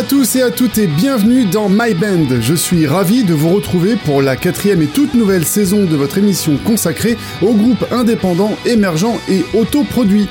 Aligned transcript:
à 0.00 0.02
tous 0.02 0.36
et 0.36 0.40
à 0.40 0.50
toutes 0.50 0.78
et 0.78 0.86
bienvenue 0.86 1.44
dans 1.44 1.68
My 1.68 1.92
Band. 1.92 2.40
Je 2.40 2.54
suis 2.54 2.86
ravi 2.86 3.22
de 3.22 3.34
vous 3.34 3.50
retrouver 3.50 3.96
pour 3.96 4.22
la 4.22 4.34
quatrième 4.34 4.80
et 4.80 4.86
toute 4.86 5.12
nouvelle 5.12 5.44
saison 5.44 5.84
de 5.84 5.94
votre 5.94 6.16
émission 6.16 6.56
consacrée 6.56 7.18
au 7.42 7.52
groupe 7.52 7.84
indépendant, 7.90 8.56
émergent 8.64 9.20
et 9.28 9.44
autoproduit. 9.52 10.26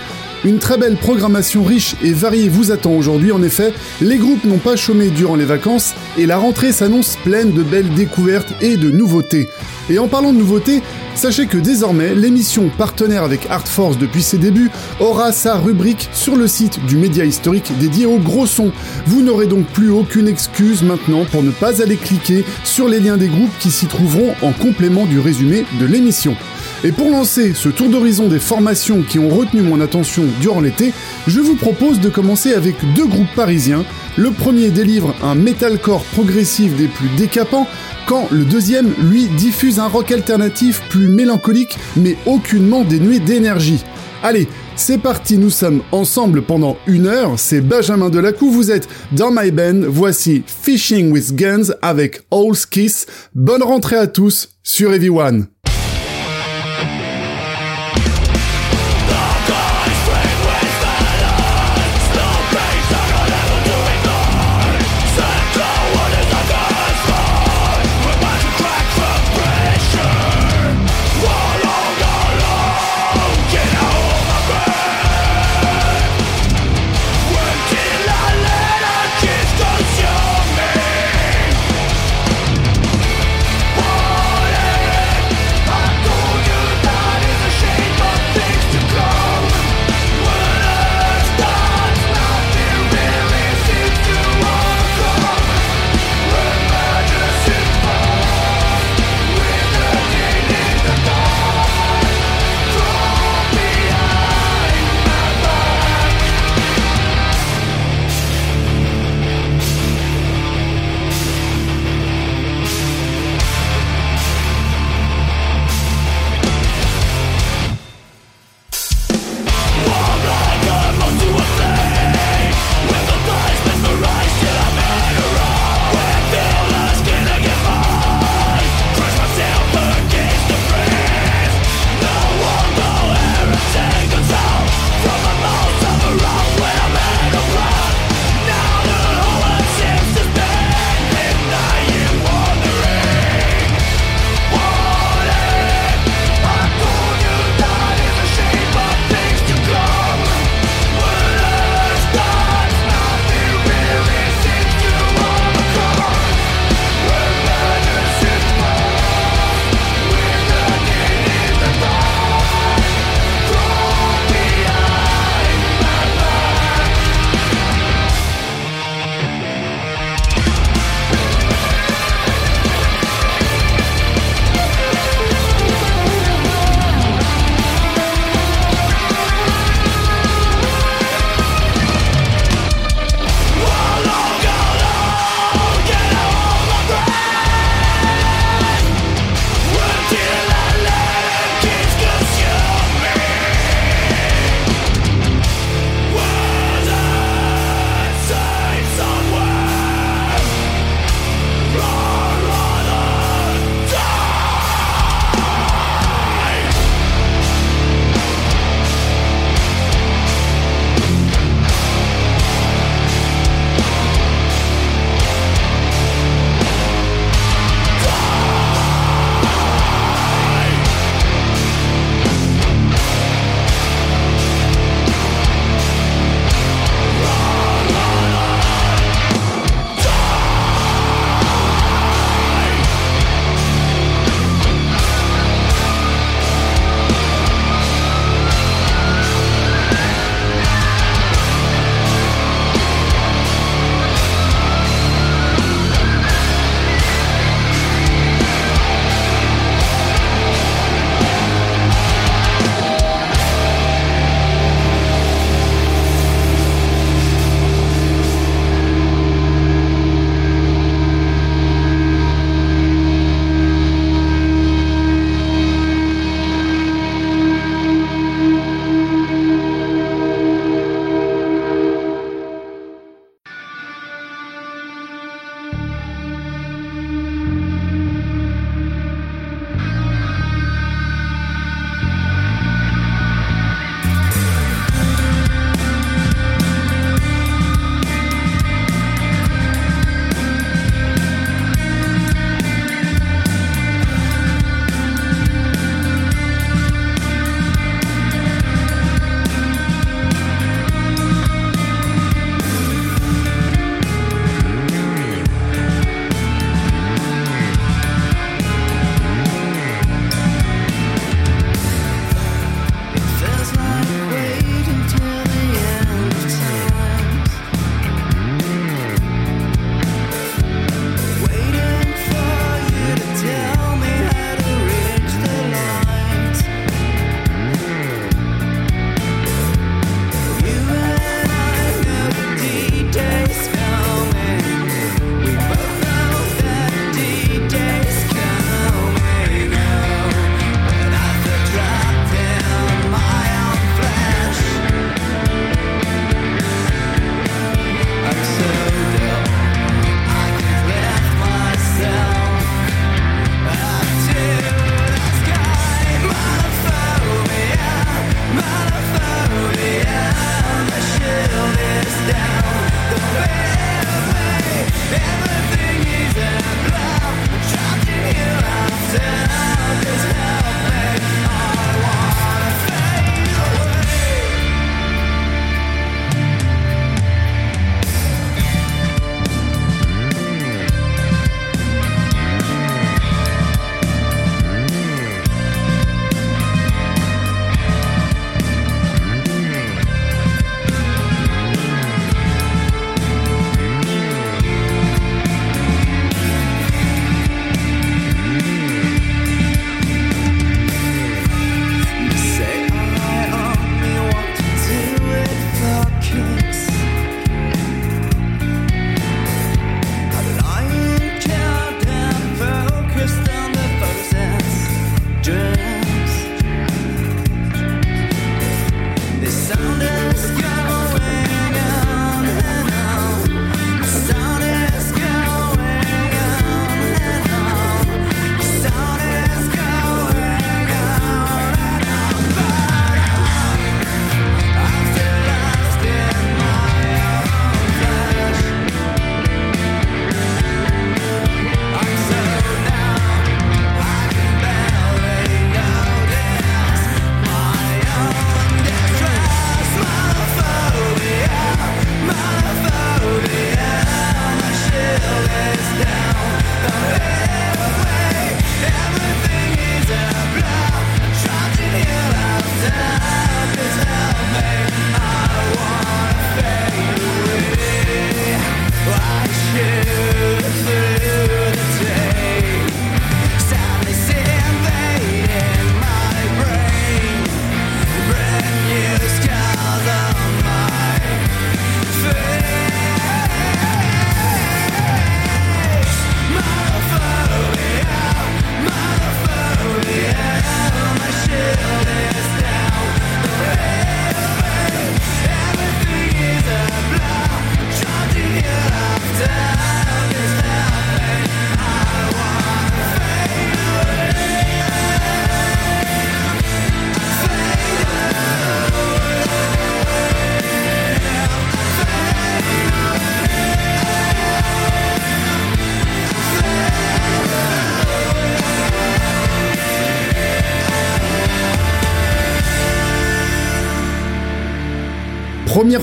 Une 0.45 0.59
très 0.59 0.77
belle 0.77 0.95
programmation 0.95 1.63
riche 1.63 1.95
et 2.01 2.13
variée 2.13 2.47
vous 2.47 2.71
attend 2.71 2.93
aujourd'hui. 2.93 3.33
En 3.33 3.43
effet, 3.43 3.73
les 3.99 4.17
groupes 4.17 4.45
n'ont 4.45 4.57
pas 4.57 4.77
chômé 4.77 5.09
durant 5.09 5.35
les 5.35 5.43
vacances 5.43 5.93
et 6.17 6.25
la 6.25 6.37
rentrée 6.37 6.71
s'annonce 6.71 7.17
pleine 7.17 7.51
de 7.51 7.61
belles 7.61 7.93
découvertes 7.93 8.53
et 8.61 8.77
de 8.77 8.89
nouveautés. 8.89 9.49
Et 9.89 9.99
en 9.99 10.07
parlant 10.07 10.31
de 10.31 10.37
nouveautés, 10.37 10.81
sachez 11.15 11.45
que 11.45 11.57
désormais, 11.57 12.15
l'émission 12.15 12.69
partenaire 12.69 13.23
avec 13.23 13.47
Art 13.49 13.67
Force 13.67 13.97
depuis 13.97 14.23
ses 14.23 14.37
débuts 14.37 14.71
aura 15.01 15.33
sa 15.33 15.57
rubrique 15.57 16.07
sur 16.13 16.37
le 16.37 16.47
site 16.47 16.85
du 16.85 16.95
média 16.95 17.25
historique 17.25 17.73
dédié 17.77 18.05
au 18.05 18.17
gros 18.17 18.45
son. 18.45 18.71
Vous 19.07 19.21
n'aurez 19.21 19.47
donc 19.47 19.65
plus 19.67 19.89
aucune 19.89 20.29
excuse 20.29 20.83
maintenant 20.83 21.25
pour 21.25 21.43
ne 21.43 21.51
pas 21.51 21.81
aller 21.81 21.97
cliquer 21.97 22.45
sur 22.63 22.87
les 22.87 23.01
liens 23.01 23.17
des 23.17 23.27
groupes 23.27 23.57
qui 23.59 23.71
s'y 23.71 23.87
trouveront 23.87 24.33
en 24.41 24.53
complément 24.53 25.05
du 25.05 25.19
résumé 25.19 25.65
de 25.81 25.85
l'émission. 25.85 26.37
Et 26.85 26.93
pour 26.93 27.09
lancer 27.09 27.53
ce 27.53 27.67
tour 27.67 27.89
d'horizon 27.89 28.29
des 28.29 28.39
formations 28.39 29.01
qui 29.01 29.19
ont 29.19 29.27
retenu 29.27 29.61
mon 29.61 29.81
attention 29.81 30.23
durant 30.39 30.61
l'été, 30.61 30.93
je 31.27 31.41
vous 31.41 31.55
propose 31.55 31.99
de 31.99 32.07
commencer 32.07 32.53
avec 32.53 32.75
deux 32.95 33.05
groupes 33.05 33.35
parisiens. 33.35 33.83
Le 34.17 34.31
premier 34.31 34.69
délivre 34.69 35.13
un 35.21 35.35
metalcore 35.35 36.03
progressif 36.05 36.73
des 36.77 36.87
plus 36.87 37.09
décapants, 37.17 37.67
quand 38.07 38.29
le 38.31 38.45
deuxième, 38.45 38.93
lui, 39.09 39.25
diffuse 39.25 39.77
un 39.77 39.87
rock 39.87 40.13
alternatif 40.13 40.81
plus 40.89 41.09
mélancolique 41.09 41.77
mais 41.97 42.15
aucunement 42.25 42.85
dénué 42.85 43.19
d'énergie. 43.19 43.83
Allez, 44.23 44.47
c'est 44.77 44.97
parti, 44.97 45.37
nous 45.37 45.49
sommes 45.49 45.81
ensemble 45.91 46.41
pendant 46.41 46.77
une 46.87 47.07
heure, 47.07 47.33
c'est 47.37 47.61
Benjamin 47.61 48.09
Delacou, 48.09 48.49
vous 48.49 48.71
êtes 48.71 48.87
dans 49.11 49.31
My 49.31 49.51
Band, 49.51 49.81
voici 49.87 50.43
Fishing 50.45 51.11
with 51.11 51.35
Guns 51.35 51.73
avec 51.81 52.21
All 52.31 52.55
Kiss, 52.69 53.05
bonne 53.35 53.63
rentrée 53.63 53.97
à 53.97 54.07
tous 54.07 54.49
sur 54.63 54.93
Everyone. 54.93 55.47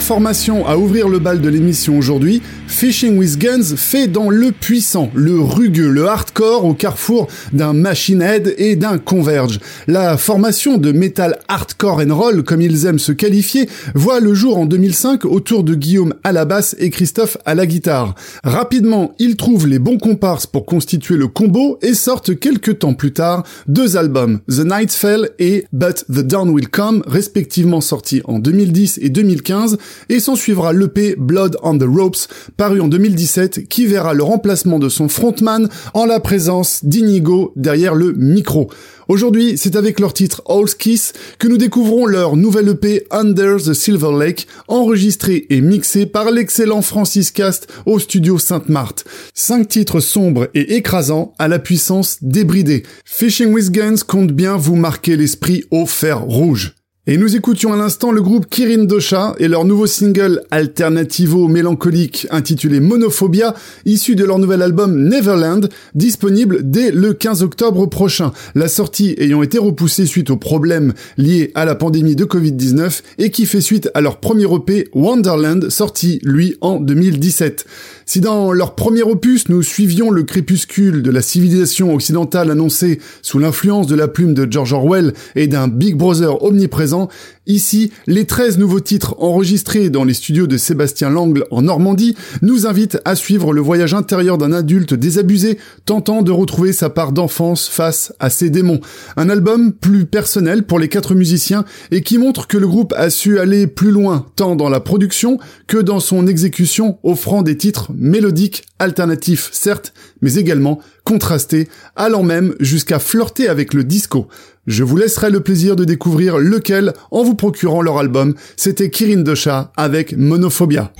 Formation 0.01 0.67
à 0.67 0.77
ouvrir 0.77 1.09
le 1.09 1.19
bal 1.19 1.41
de 1.41 1.49
l'émission 1.49 1.99
aujourd'hui, 1.99 2.43
Fishing 2.69 3.17
with 3.17 3.39
Guns 3.39 3.77
fait 3.77 4.07
dans 4.07 4.29
le 4.29 4.53
puissant, 4.53 5.11
le 5.15 5.41
rugueux, 5.41 5.89
le 5.89 6.07
hardcore 6.07 6.65
au 6.65 6.75
carrefour 6.75 7.29
d'un 7.53 7.73
Machine 7.73 8.21
Head 8.21 8.55
et 8.59 8.77
d'un 8.77 8.99
Converge. 8.99 9.61
La 9.87 10.17
formation 10.17 10.77
de 10.77 10.93
metal 10.93 11.39
hardcore 11.49 12.03
and 12.07 12.15
roll, 12.15 12.43
comme 12.43 12.61
ils 12.61 12.85
aiment 12.87 12.99
se 12.99 13.13
qualifier, 13.13 13.69
voit 13.95 14.21
le 14.21 14.35
jour 14.35 14.59
en 14.59 14.67
2005 14.67 15.25
autour 15.25 15.65
de 15.65 15.75
Guillaume 15.75 16.15
à 16.23 16.33
la 16.33 16.45
basse 16.45 16.77
et 16.79 16.91
Christophe 16.91 17.39
à 17.47 17.55
la 17.55 17.67
guitare. 17.67 18.15
Rapidement, 18.45 19.15
ils 19.19 19.37
trouvent 19.37 19.67
les 19.67 19.79
bons 19.79 19.99
comparses 19.99 20.47
pour 20.47 20.67
constituer 20.67 21.17
le 21.17 21.29
combo 21.29 21.79
et 21.81 21.95
sortent 21.95 22.39
quelques 22.39 22.81
temps 22.81 22.95
plus 22.95 23.13
tard 23.13 23.45
deux 23.69 23.97
albums, 23.97 24.41
The 24.49 24.65
Night 24.65 24.93
Fell 24.93 25.31
et 25.39 25.67
But 25.73 26.05
the 26.09 26.21
Dawn 26.21 26.51
Will 26.51 26.69
Come, 26.69 27.03
respectivement 27.07 27.81
sortis 27.81 28.21
en 28.25 28.39
2010 28.39 28.99
et 29.03 29.09
2015, 29.09 29.79
et 30.09 30.21
s'en 30.21 30.35
suivra 30.35 30.73
l'EP 30.73 31.17
Blood 31.17 31.57
on 31.63 31.79
the 31.79 31.85
Ropes, 31.85 32.29
paru 32.57 32.81
en 32.81 32.89
2017, 32.89 33.69
qui 33.69 33.87
verra 33.87 34.15
le 34.15 34.23
remplacement 34.23 34.79
de 34.79 34.89
son 34.89 35.09
frontman 35.09 35.69
en 35.95 36.07
la 36.07 36.21
présence 36.21 36.85
d'Inigo 36.85 37.53
derrière 37.57 37.95
le 37.95 38.13
micro. 38.13 38.71
Aujourd'hui, 39.09 39.57
c'est 39.57 39.77
avec 39.77 40.01
leur 40.01 40.13
titre 40.13 40.43
All 40.49 40.67
Kiss 40.67 41.13
que 41.39 41.47
nous 41.47 41.59
découvrons 41.59 42.07
leur 42.07 42.37
nouvelle 42.37 42.69
EP 42.69 43.07
Under 43.13 43.57
the 43.59 43.73
Silver 43.73 44.11
Lake, 44.19 44.49
enregistrée 44.67 45.47
et 45.49 45.61
mixée 45.61 46.07
par 46.07 46.31
l'excellent 46.31 46.83
Francis 46.83 47.31
Cast 47.31 47.69
au 47.87 47.99
studio 47.99 48.39
Sainte-Marthe. 48.39 49.05
Cinq 49.33 49.69
titres 49.69 50.01
sombres 50.01 50.49
et 50.55 50.77
écrasants 50.77 51.35
à 51.39 51.47
la 51.47 51.59
puissance 51.59 52.19
débridée. 52.23 52.83
Fishing 53.05 53.53
with 53.53 53.71
Guns 53.71 54.03
compte 54.07 54.33
bien 54.33 54.57
vous 54.57 54.77
marquer 54.77 55.17
l'esprit 55.17 55.65
au 55.71 55.87
fer 55.87 56.23
rouge. 56.23 56.76
Et 57.09 57.19
nous 57.19 57.37
écoutions 57.37 57.73
à 57.73 57.77
l'instant 57.77 58.11
le 58.11 58.21
groupe 58.21 58.51
Kirin 58.51 58.83
Dosha 58.83 59.37
et 59.39 59.47
leur 59.47 59.65
nouveau 59.65 59.87
single 59.87 60.43
alternativo 60.51 61.47
mélancolique 61.47 62.27
intitulé 62.31 62.81
Monophobia, 62.81 63.55
issu 63.85 64.17
de 64.17 64.25
leur 64.25 64.41
nouvel 64.41 64.61
album 64.61 65.09
Neverland, 65.09 65.69
disponible 65.95 66.69
dès 66.69 66.91
le 66.91 67.13
15 67.13 67.45
octobre 67.45 67.87
prochain. 67.87 68.33
La 68.57 68.67
sortie 68.67 69.15
ayant 69.19 69.45
été 69.45 69.57
repoussée 69.57 70.05
suite 70.05 70.31
aux 70.31 70.37
problèmes 70.37 70.95
liés 71.17 71.53
à 71.55 71.65
la 71.65 71.77
pandémie 71.77 72.17
de 72.17 72.25
Covid-19 72.25 73.03
et 73.19 73.31
qui 73.31 73.47
fait 73.47 73.61
suite 73.61 73.89
à 73.95 74.01
leur 74.01 74.19
premier 74.19 74.53
EP 74.53 74.89
Wonderland, 74.93 75.71
sorti 75.71 76.19
lui 76.25 76.57
en 76.61 76.81
2017. 76.81 77.67
Si 78.09 78.21
dans 78.21 78.53
leur 78.53 78.77
premier 78.77 79.03
opus, 79.03 79.49
nous 79.49 79.65
suivions 79.65 80.13
le 80.13 80.23
crépuscule 80.23 81.03
de 81.03 81.11
la 81.11 81.23
civilisation 81.23 81.93
occidentale 81.93 82.53
annoncé 82.53 83.01
sous 83.21 83.41
l'influence 83.41 83.89
de 83.89 83.97
la 83.97 84.07
plume 84.07 84.33
de 84.33 84.47
George 84.49 84.73
Orwell 84.73 85.13
et 85.35 85.49
d'un 85.49 85.67
Big 85.67 85.97
Brother 85.97 86.41
omniprésent, 86.45 87.09
Ici, 87.47 87.93
les 88.09 88.25
13 88.25 88.59
nouveaux 88.59 88.81
titres 88.81 89.15
enregistrés 89.21 89.89
dans 89.89 90.03
les 90.03 90.15
studios 90.15 90.49
de 90.49 90.57
Sébastien 90.57 91.11
Langle 91.11 91.45
en 91.53 91.63
Normandie 91.63 92.17
nous 92.43 92.67
invitent 92.67 92.99
à 93.05 93.15
suivre 93.15 93.53
le 93.53 93.61
voyage 93.61 93.95
intérieur 93.95 94.37
d'un 94.37 94.51
adulte 94.53 94.95
désabusé 94.95 95.57
tentant 95.85 96.23
de 96.23 96.33
retrouver 96.33 96.73
sa 96.73 96.91
part 96.91 97.13
d'enfance 97.13 97.69
face 97.69 98.13
à 98.19 98.31
ses 98.31 98.51
démons. 98.51 98.81
Un 99.17 99.31
album 99.31 99.73
plus 99.73 100.07
personnel 100.07 100.65
pour 100.65 100.81
les 100.81 100.89
quatre 100.89 101.15
musiciens 101.15 101.65
et 101.93 102.03
qui 102.03 102.19
montre 102.19 102.49
que 102.49 102.59
le 102.59 102.67
groupe 102.67 102.93
a 102.97 103.11
su 103.11 103.39
aller 103.39 103.69
plus 103.69 103.93
loin 103.93 104.27
tant 104.35 104.57
dans 104.57 104.69
la 104.69 104.81
production 104.81 105.39
que 105.69 105.79
dans 105.79 106.01
son 106.01 106.27
exécution 106.27 106.99
offrant 107.05 107.43
des 107.43 107.57
titres 107.57 107.93
mélodiques 107.95 108.65
alternatifs 108.81 109.51
certes, 109.53 109.95
mais 110.21 110.35
également 110.35 110.81
contrastés, 111.05 111.69
allant 111.95 112.25
même 112.25 112.55
jusqu'à 112.59 112.99
flirter 112.99 113.49
avec 113.49 113.73
le 113.73 113.85
disco. 113.85 114.27
Je 114.67 114.83
vous 114.83 114.97
laisserai 114.97 115.31
le 115.31 115.41
plaisir 115.41 115.77
de 115.77 115.85
découvrir 115.85 116.39
lequel 116.39 116.93
en 117.11 117.23
vous 117.23 117.35
procurant 117.35 117.83
leur 117.83 117.99
album. 117.99 118.35
C'était 118.57 118.91
Kirin 118.91 119.21
Dosha 119.21 119.71
avec 119.77 120.17
Monophobia. 120.17 120.93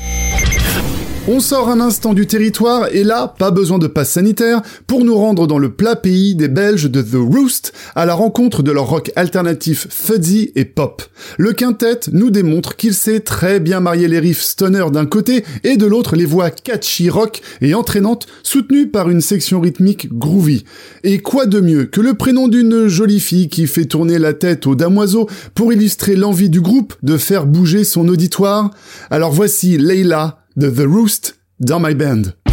On 1.29 1.41
sort 1.41 1.69
un 1.71 1.81
instant 1.81 2.15
du 2.15 2.29
territoire 2.29 2.87
et 2.93 3.03
là, 3.03 3.35
pas 3.37 3.51
besoin 3.51 3.79
de 3.79 3.89
passe 3.89 4.11
sanitaire 4.11 4.63
pour 4.87 5.05
nous 5.05 5.17
rendre 5.17 5.49
dans 5.49 5.59
le 5.59 5.73
plat 5.73 5.97
pays 5.97 6.37
des 6.37 6.47
Belges 6.47 6.89
de 6.89 7.03
The 7.03 7.17
Roost 7.17 7.73
à 7.97 8.07
la 8.07 8.15
rencontre 8.15 8.63
de 8.63 8.71
leur 8.71 8.89
rock 8.89 9.11
alternatif 9.17 9.89
fuzzy 9.91 10.53
et 10.55 10.65
pop. 10.65 11.03
Le 11.37 11.53
quintet 11.53 11.99
nous 12.13 12.31
démontre 12.31 12.77
qu'il 12.77 12.95
sait 12.95 13.19
très 13.19 13.59
bien 13.59 13.81
marier 13.81 14.07
les 14.07 14.21
riffs 14.21 14.41
stoner 14.41 14.85
d'un 14.93 15.05
côté 15.05 15.45
et 15.65 15.77
de 15.77 15.85
l'autre 15.85 16.15
les 16.15 16.27
voix 16.27 16.51
catchy 16.51 17.11
rock 17.11 17.41
et 17.61 17.75
entraînantes 17.75 18.29
soutenues 18.45 18.87
par 18.87 19.11
une 19.11 19.21
section 19.21 19.61
rythmique 19.61 20.17
groovy. 20.17 20.63
Et 21.03 21.19
quoi 21.19 21.47
de 21.47 21.59
mieux 21.59 21.87
que 21.87 22.01
le 22.01 22.15
prénom 22.15 22.47
d'une 22.47 22.87
jolie 22.87 23.19
fille 23.19 23.49
qui 23.49 23.67
fait 23.67 23.87
tourner 23.87 24.21
la 24.21 24.33
tête 24.33 24.69
aux 24.69 24.77
damoiseaux 24.77 25.29
pour 25.57 25.73
illustrer 25.73 26.15
l'envie 26.15 26.51
du 26.51 26.61
groupe 26.61 26.95
de 27.03 27.17
faire 27.17 27.47
bouger 27.47 27.83
son 27.83 28.07
auditoire? 28.07 28.71
Alors 29.11 29.33
voici 29.33 29.77
Leila 29.77 30.46
de 30.57 30.71
The 30.71 30.87
Roost 30.87 31.39
dans 31.61 31.81
my 31.81 31.95
band. 31.95 32.46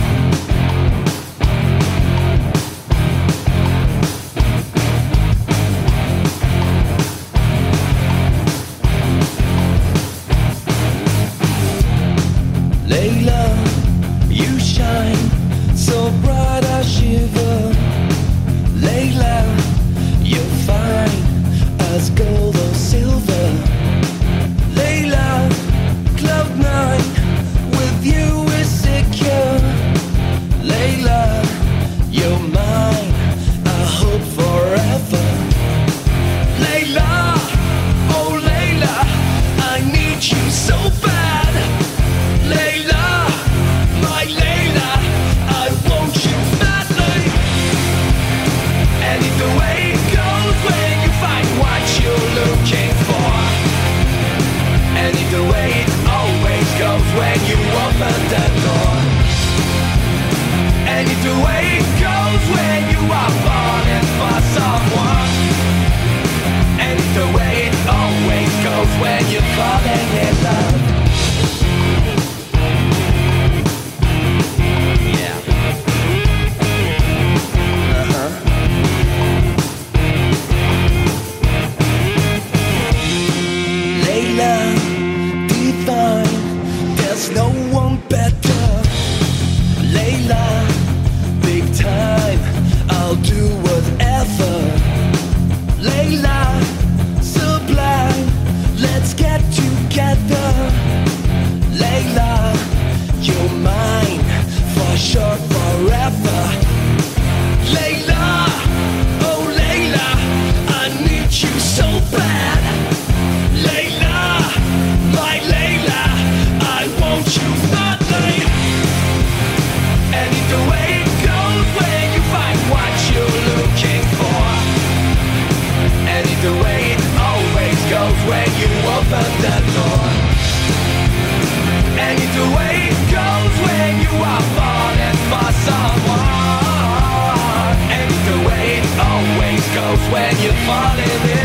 falling 140.66 141.32
in 141.32 141.43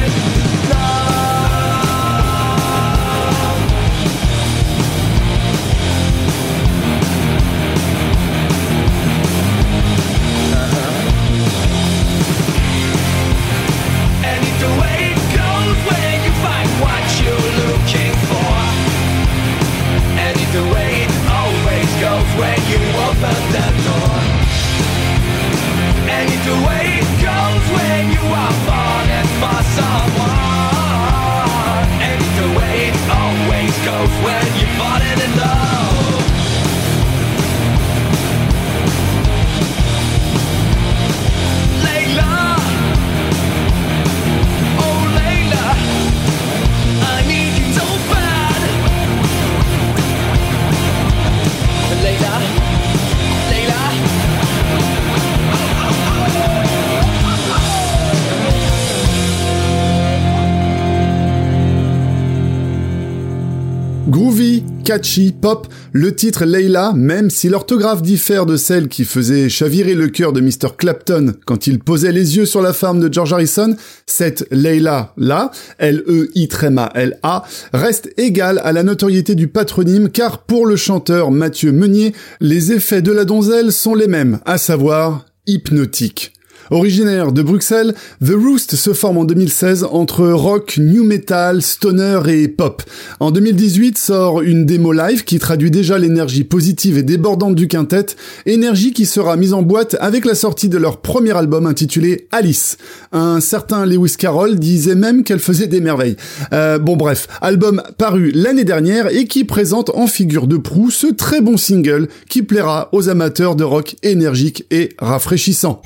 catchy, 64.88 65.32
pop, 65.32 65.68
le 65.92 66.14
titre 66.14 66.46
Layla, 66.46 66.94
même 66.94 67.28
si 67.28 67.50
l'orthographe 67.50 68.00
diffère 68.00 68.46
de 68.46 68.56
celle 68.56 68.88
qui 68.88 69.04
faisait 69.04 69.50
chavirer 69.50 69.94
le 69.94 70.08
cœur 70.08 70.32
de 70.32 70.40
Mr. 70.40 70.70
Clapton 70.78 71.34
quand 71.44 71.66
il 71.66 71.78
posait 71.78 72.10
les 72.10 72.38
yeux 72.38 72.46
sur 72.46 72.62
la 72.62 72.72
femme 72.72 72.98
de 72.98 73.12
George 73.12 73.34
Harrison, 73.34 73.76
cette 74.06 74.46
Layla 74.50 75.12
là, 75.18 75.50
L-E-I-L-A, 75.76 77.44
reste 77.74 78.08
égale 78.16 78.62
à 78.64 78.72
la 78.72 78.82
notoriété 78.82 79.34
du 79.34 79.48
patronyme 79.48 80.08
car 80.08 80.44
pour 80.44 80.64
le 80.64 80.76
chanteur 80.76 81.32
Mathieu 81.32 81.70
Meunier, 81.70 82.14
les 82.40 82.72
effets 82.72 83.02
de 83.02 83.12
la 83.12 83.26
donzelle 83.26 83.72
sont 83.72 83.94
les 83.94 84.08
mêmes, 84.08 84.38
à 84.46 84.56
savoir 84.56 85.26
hypnotiques. 85.46 86.32
Originaire 86.70 87.32
de 87.32 87.42
Bruxelles, 87.42 87.94
The 88.24 88.32
Roost 88.32 88.76
se 88.76 88.92
forme 88.92 89.18
en 89.18 89.24
2016 89.24 89.86
entre 89.90 90.28
rock, 90.28 90.76
new 90.78 91.04
metal, 91.04 91.62
stoner 91.62 92.20
et 92.28 92.48
pop. 92.48 92.82
En 93.20 93.30
2018 93.30 93.96
sort 93.96 94.42
une 94.42 94.66
démo 94.66 94.92
live 94.92 95.24
qui 95.24 95.38
traduit 95.38 95.70
déjà 95.70 95.98
l'énergie 95.98 96.44
positive 96.44 96.98
et 96.98 97.02
débordante 97.02 97.54
du 97.54 97.68
quintet, 97.68 98.06
énergie 98.46 98.92
qui 98.92 99.06
sera 99.06 99.36
mise 99.36 99.54
en 99.54 99.62
boîte 99.62 99.96
avec 100.00 100.24
la 100.24 100.34
sortie 100.34 100.68
de 100.68 100.78
leur 100.78 101.00
premier 101.00 101.36
album 101.36 101.66
intitulé 101.66 102.28
Alice. 102.32 102.76
Un 103.12 103.40
certain 103.40 103.86
Lewis 103.86 104.16
Carroll 104.18 104.58
disait 104.58 104.94
même 104.94 105.24
qu'elle 105.24 105.38
faisait 105.38 105.66
des 105.66 105.80
merveilles. 105.80 106.16
Euh, 106.52 106.78
bon 106.78 106.96
bref, 106.96 107.28
album 107.40 107.82
paru 107.96 108.30
l'année 108.34 108.64
dernière 108.64 109.08
et 109.08 109.26
qui 109.26 109.44
présente 109.44 109.90
en 109.94 110.06
figure 110.06 110.46
de 110.46 110.56
proue 110.56 110.90
ce 110.90 111.06
très 111.06 111.40
bon 111.40 111.56
single 111.56 112.08
qui 112.28 112.42
plaira 112.42 112.88
aux 112.92 113.08
amateurs 113.08 113.56
de 113.56 113.64
rock 113.64 113.96
énergique 114.02 114.66
et 114.70 114.90
rafraîchissant. 114.98 115.82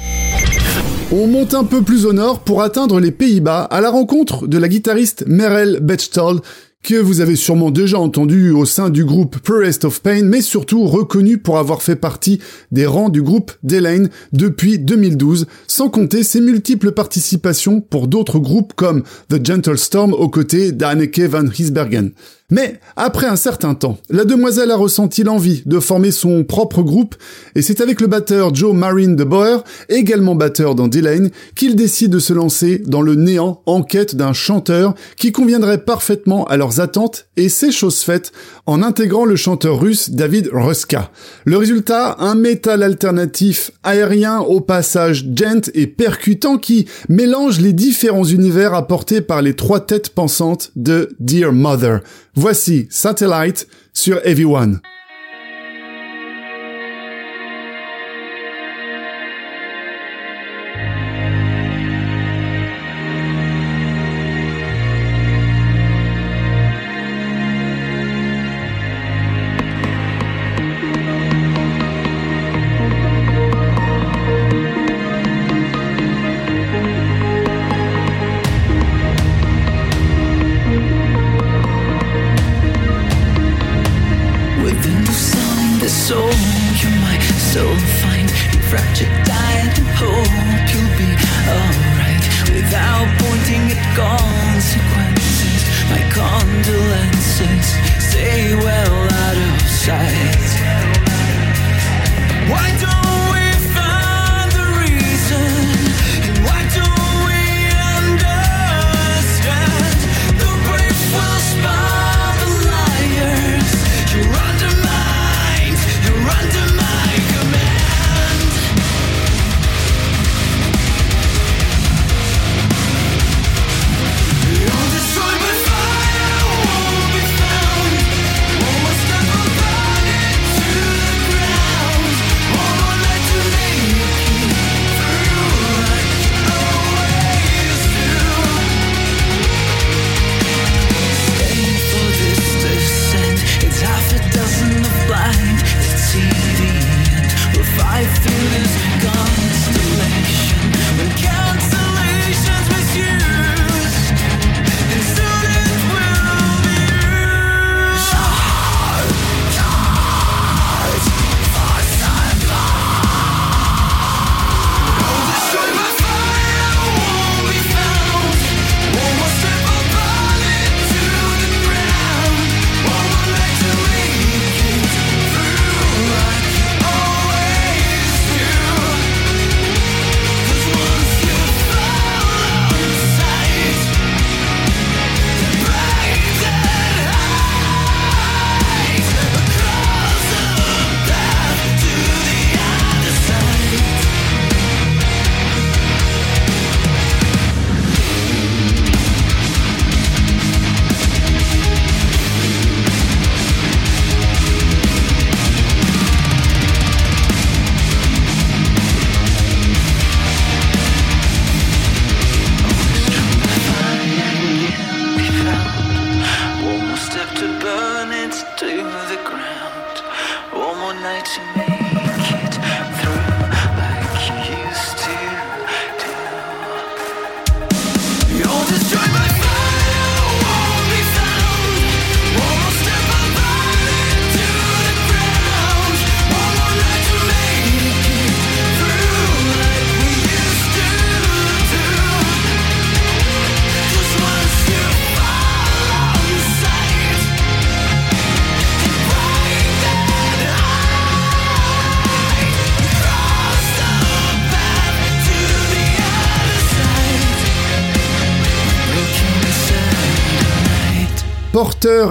On 1.14 1.26
monte 1.26 1.52
un 1.52 1.64
peu 1.64 1.82
plus 1.82 2.06
au 2.06 2.14
nord 2.14 2.40
pour 2.40 2.62
atteindre 2.62 2.98
les 2.98 3.10
Pays-Bas 3.10 3.64
à 3.64 3.82
la 3.82 3.90
rencontre 3.90 4.46
de 4.46 4.56
la 4.56 4.66
guitariste 4.66 5.24
Merel 5.26 5.80
Bechtold, 5.82 6.40
que 6.82 6.94
vous 6.94 7.20
avez 7.20 7.36
sûrement 7.36 7.70
déjà 7.70 7.98
entendu 7.98 8.50
au 8.50 8.64
sein 8.64 8.88
du 8.88 9.04
groupe 9.04 9.38
Purest 9.40 9.84
of 9.84 10.00
Pain, 10.00 10.22
mais 10.22 10.40
surtout 10.40 10.84
reconnu 10.84 11.36
pour 11.36 11.58
avoir 11.58 11.82
fait 11.82 11.96
partie 11.96 12.40
des 12.72 12.86
rangs 12.86 13.10
du 13.10 13.20
groupe 13.20 13.52
Delaine 13.62 14.08
depuis 14.32 14.78
2012, 14.78 15.46
sans 15.66 15.90
compter 15.90 16.22
ses 16.22 16.40
multiples 16.40 16.92
participations 16.92 17.82
pour 17.82 18.08
d'autres 18.08 18.38
groupes 18.38 18.72
comme 18.74 19.02
The 19.28 19.46
Gentle 19.46 19.76
Storm 19.76 20.14
aux 20.14 20.30
côtés 20.30 20.72
d'Anneke 20.72 21.20
van 21.20 21.44
Hiesbergen. 21.44 22.12
Mais 22.50 22.80
après 22.96 23.26
un 23.26 23.36
certain 23.36 23.74
temps, 23.74 23.98
la 24.10 24.24
demoiselle 24.24 24.70
a 24.70 24.76
ressenti 24.76 25.22
l'envie 25.22 25.62
de 25.64 25.80
former 25.80 26.10
son 26.10 26.44
propre 26.44 26.82
groupe 26.82 27.14
et 27.54 27.62
c'est 27.62 27.80
avec 27.80 28.00
le 28.00 28.08
batteur 28.08 28.54
Joe 28.54 28.74
Marine 28.74 29.16
de 29.16 29.24
Boer, 29.24 29.64
également 29.88 30.34
batteur 30.34 30.74
dans 30.74 30.88
D-Lane, 30.88 31.30
qu'il 31.56 31.76
décide 31.76 32.10
de 32.12 32.18
se 32.18 32.34
lancer 32.34 32.82
dans 32.86 33.00
le 33.00 33.14
néant 33.14 33.62
en 33.64 33.82
quête 33.82 34.16
d'un 34.16 34.34
chanteur 34.34 34.94
qui 35.16 35.32
conviendrait 35.32 35.84
parfaitement 35.84 36.44
à 36.44 36.56
leurs 36.56 36.80
attentes 36.80 37.26
et 37.36 37.48
c'est 37.48 37.72
chose 37.72 38.00
faite 38.00 38.32
en 38.66 38.82
intégrant 38.82 39.24
le 39.24 39.36
chanteur 39.36 39.80
russe 39.80 40.10
David 40.10 40.50
Ruska. 40.52 41.10
Le 41.44 41.56
résultat, 41.56 42.16
un 42.20 42.34
métal 42.34 42.82
alternatif 42.82 43.72
aérien 43.82 44.40
au 44.40 44.60
passage 44.60 45.26
gent 45.34 45.70
et 45.74 45.86
percutant 45.86 46.58
qui 46.58 46.86
mélange 47.08 47.60
les 47.60 47.72
différents 47.72 48.24
univers 48.24 48.74
apportés 48.74 49.20
par 49.20 49.42
les 49.42 49.54
trois 49.54 49.80
têtes 49.80 50.10
pensantes 50.10 50.70
de 50.76 51.10
Dear 51.18 51.52
Mother. 51.52 52.00
Voici 52.34 52.86
Satellite 52.90 53.66
sur 53.92 54.24
Everyone. 54.24 54.80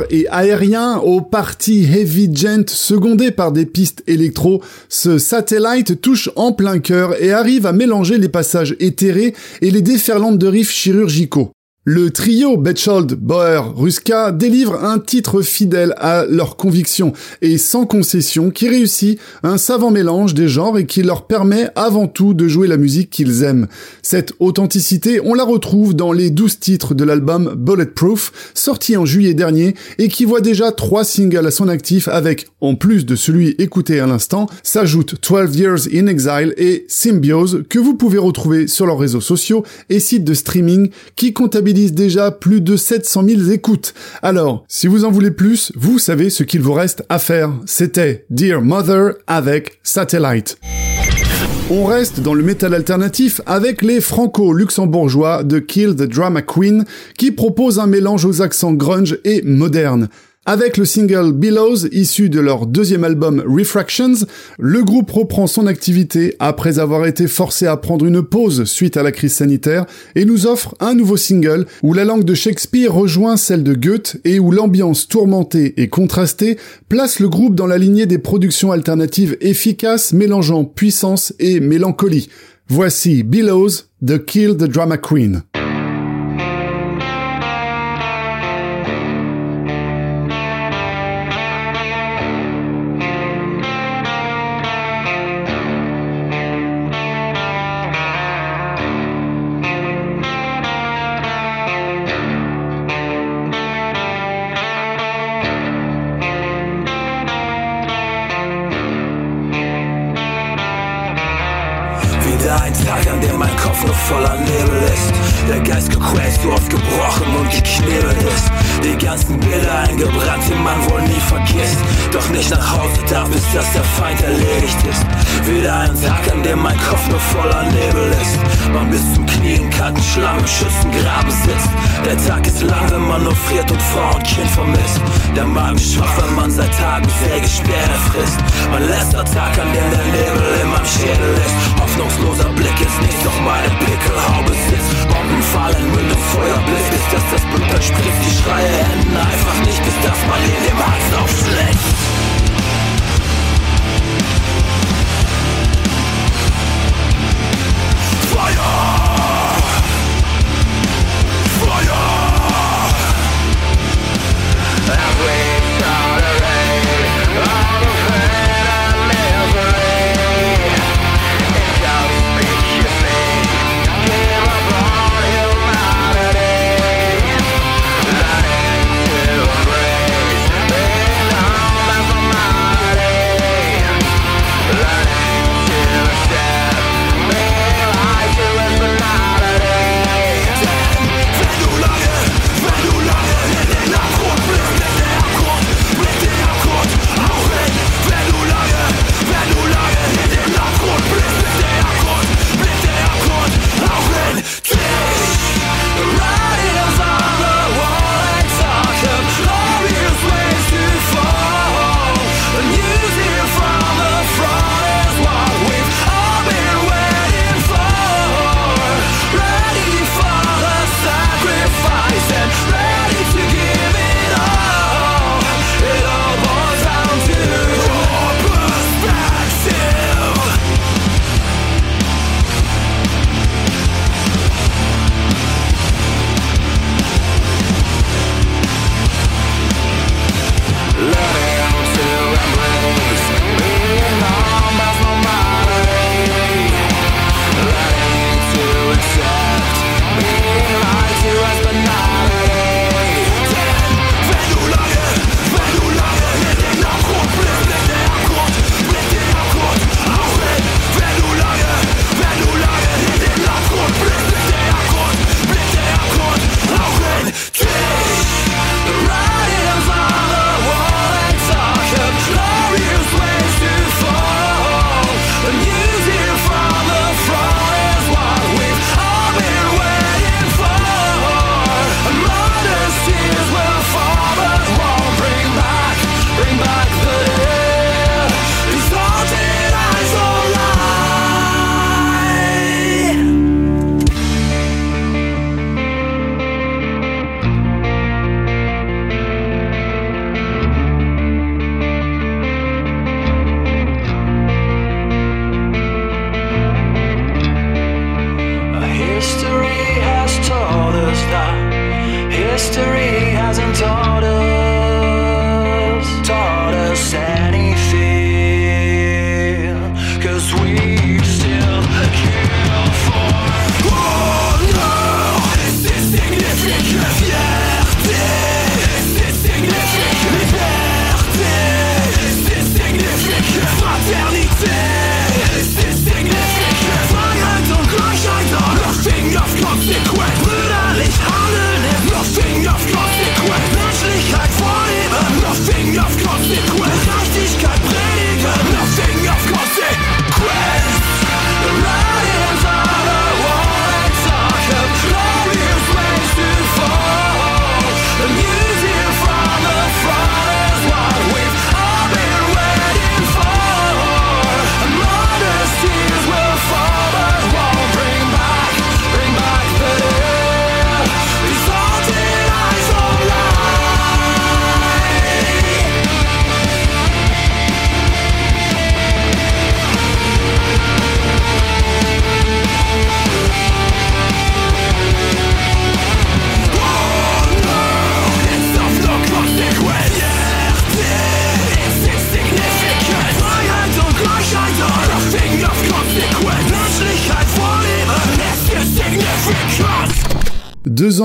Et 0.09 0.27
aérien 0.29 0.97
au 0.97 1.21
parti 1.21 1.85
heavy 1.85 2.29
gent 2.35 2.67
secondé 2.67 3.31
par 3.31 3.53
des 3.53 3.65
pistes 3.65 4.03
électro, 4.05 4.61
ce 4.89 5.17
satellite 5.17 6.01
touche 6.01 6.29
en 6.35 6.51
plein 6.51 6.79
cœur 6.79 7.21
et 7.23 7.31
arrive 7.31 7.65
à 7.65 7.71
mélanger 7.71 8.17
les 8.17 8.27
passages 8.27 8.75
éthérés 8.81 9.33
et 9.61 9.71
les 9.71 9.81
déferlantes 9.81 10.37
de 10.37 10.47
riffs 10.47 10.71
chirurgicaux. 10.71 11.51
Le 11.83 12.11
trio 12.11 12.57
Betchold, 12.57 13.15
Bauer, 13.15 13.73
Ruska 13.75 14.31
délivre 14.31 14.85
un 14.85 14.99
titre 14.99 15.41
fidèle 15.41 15.95
à 15.97 16.25
leurs 16.29 16.55
convictions 16.55 17.11
et 17.41 17.57
sans 17.57 17.87
concession 17.87 18.51
qui 18.51 18.69
réussit 18.69 19.19
un 19.41 19.57
savant 19.57 19.89
mélange 19.89 20.35
des 20.35 20.47
genres 20.47 20.77
et 20.77 20.85
qui 20.85 21.01
leur 21.01 21.25
permet 21.25 21.69
avant 21.75 22.05
tout 22.05 22.35
de 22.35 22.47
jouer 22.47 22.67
la 22.67 22.77
musique 22.77 23.09
qu'ils 23.09 23.41
aiment. 23.41 23.65
Cette 24.03 24.33
authenticité, 24.37 25.21
on 25.25 25.33
la 25.33 25.43
retrouve 25.43 25.95
dans 25.95 26.11
les 26.11 26.29
douze 26.29 26.59
titres 26.59 26.93
de 26.93 27.03
l'album 27.03 27.55
Bulletproof, 27.57 28.51
sorti 28.53 28.95
en 28.95 29.07
juillet 29.07 29.33
dernier 29.33 29.73
et 29.97 30.07
qui 30.07 30.23
voit 30.23 30.41
déjà 30.41 30.71
trois 30.71 31.03
singles 31.03 31.47
à 31.47 31.51
son 31.51 31.67
actif 31.67 32.07
avec, 32.07 32.45
en 32.61 32.75
plus 32.75 33.07
de 33.07 33.15
celui 33.15 33.55
écouté 33.57 33.99
à 33.99 34.05
l'instant, 34.05 34.45
s'ajoute 34.61 35.15
12 35.27 35.55
Years 35.55 35.87
in 35.91 36.05
Exile 36.05 36.53
et 36.57 36.85
Symbiose 36.87 37.63
que 37.67 37.79
vous 37.79 37.95
pouvez 37.95 38.19
retrouver 38.19 38.67
sur 38.67 38.85
leurs 38.85 38.99
réseaux 38.99 39.19
sociaux 39.19 39.65
et 39.89 39.99
sites 39.99 40.25
de 40.25 40.35
streaming 40.35 40.91
qui 41.15 41.33
comptabilisent 41.33 41.70
déjà 41.73 42.31
plus 42.31 42.61
de 42.61 42.75
700 42.75 43.23
000 43.27 43.51
écoutes. 43.51 43.93
Alors, 44.21 44.65
si 44.67 44.87
vous 44.87 45.05
en 45.05 45.11
voulez 45.11 45.31
plus, 45.31 45.71
vous 45.75 45.99
savez 45.99 46.29
ce 46.29 46.43
qu'il 46.43 46.61
vous 46.61 46.73
reste 46.73 47.03
à 47.09 47.19
faire. 47.19 47.51
C'était 47.65 48.25
Dear 48.29 48.61
Mother 48.61 49.13
avec 49.27 49.79
Satellite. 49.83 50.57
On 51.69 51.85
reste 51.85 52.19
dans 52.19 52.33
le 52.33 52.43
métal 52.43 52.73
alternatif 52.73 53.39
avec 53.45 53.81
les 53.81 54.01
franco-luxembourgeois 54.01 55.43
de 55.43 55.59
Kill 55.59 55.95
the 55.95 56.03
Drama 56.03 56.41
Queen 56.41 56.83
qui 57.17 57.31
proposent 57.31 57.79
un 57.79 57.87
mélange 57.87 58.25
aux 58.25 58.41
accents 58.41 58.73
grunge 58.73 59.17
et 59.23 59.41
moderne. 59.43 60.09
Avec 60.47 60.77
le 60.77 60.85
single 60.85 61.33
Billows, 61.33 61.85
issu 61.91 62.27
de 62.27 62.39
leur 62.39 62.65
deuxième 62.65 63.03
album 63.03 63.43
Refractions, 63.45 64.25
le 64.57 64.83
groupe 64.83 65.11
reprend 65.11 65.45
son 65.45 65.67
activité 65.67 66.35
après 66.39 66.79
avoir 66.79 67.05
été 67.05 67.27
forcé 67.27 67.67
à 67.67 67.77
prendre 67.77 68.05
une 68.05 68.23
pause 68.23 68.63
suite 68.63 68.97
à 68.97 69.03
la 69.03 69.11
crise 69.11 69.35
sanitaire 69.35 69.85
et 70.15 70.25
nous 70.25 70.47
offre 70.47 70.73
un 70.79 70.95
nouveau 70.95 71.15
single 71.15 71.67
où 71.83 71.93
la 71.93 72.05
langue 72.05 72.23
de 72.23 72.33
Shakespeare 72.33 72.91
rejoint 72.91 73.37
celle 73.37 73.61
de 73.61 73.75
Goethe 73.75 74.17
et 74.25 74.39
où 74.39 74.49
l'ambiance 74.49 75.07
tourmentée 75.07 75.79
et 75.79 75.89
contrastée 75.89 76.57
place 76.89 77.19
le 77.19 77.29
groupe 77.29 77.53
dans 77.53 77.67
la 77.67 77.77
lignée 77.77 78.07
des 78.07 78.17
productions 78.17 78.71
alternatives 78.71 79.37
efficaces 79.41 80.11
mélangeant 80.11 80.65
puissance 80.65 81.33
et 81.37 81.59
mélancolie. 81.59 82.29
Voici 82.67 83.21
Billows 83.21 83.69
de 84.01 84.17
Kill 84.17 84.57
the 84.57 84.63
Drama 84.63 84.97
Queen. 84.97 85.43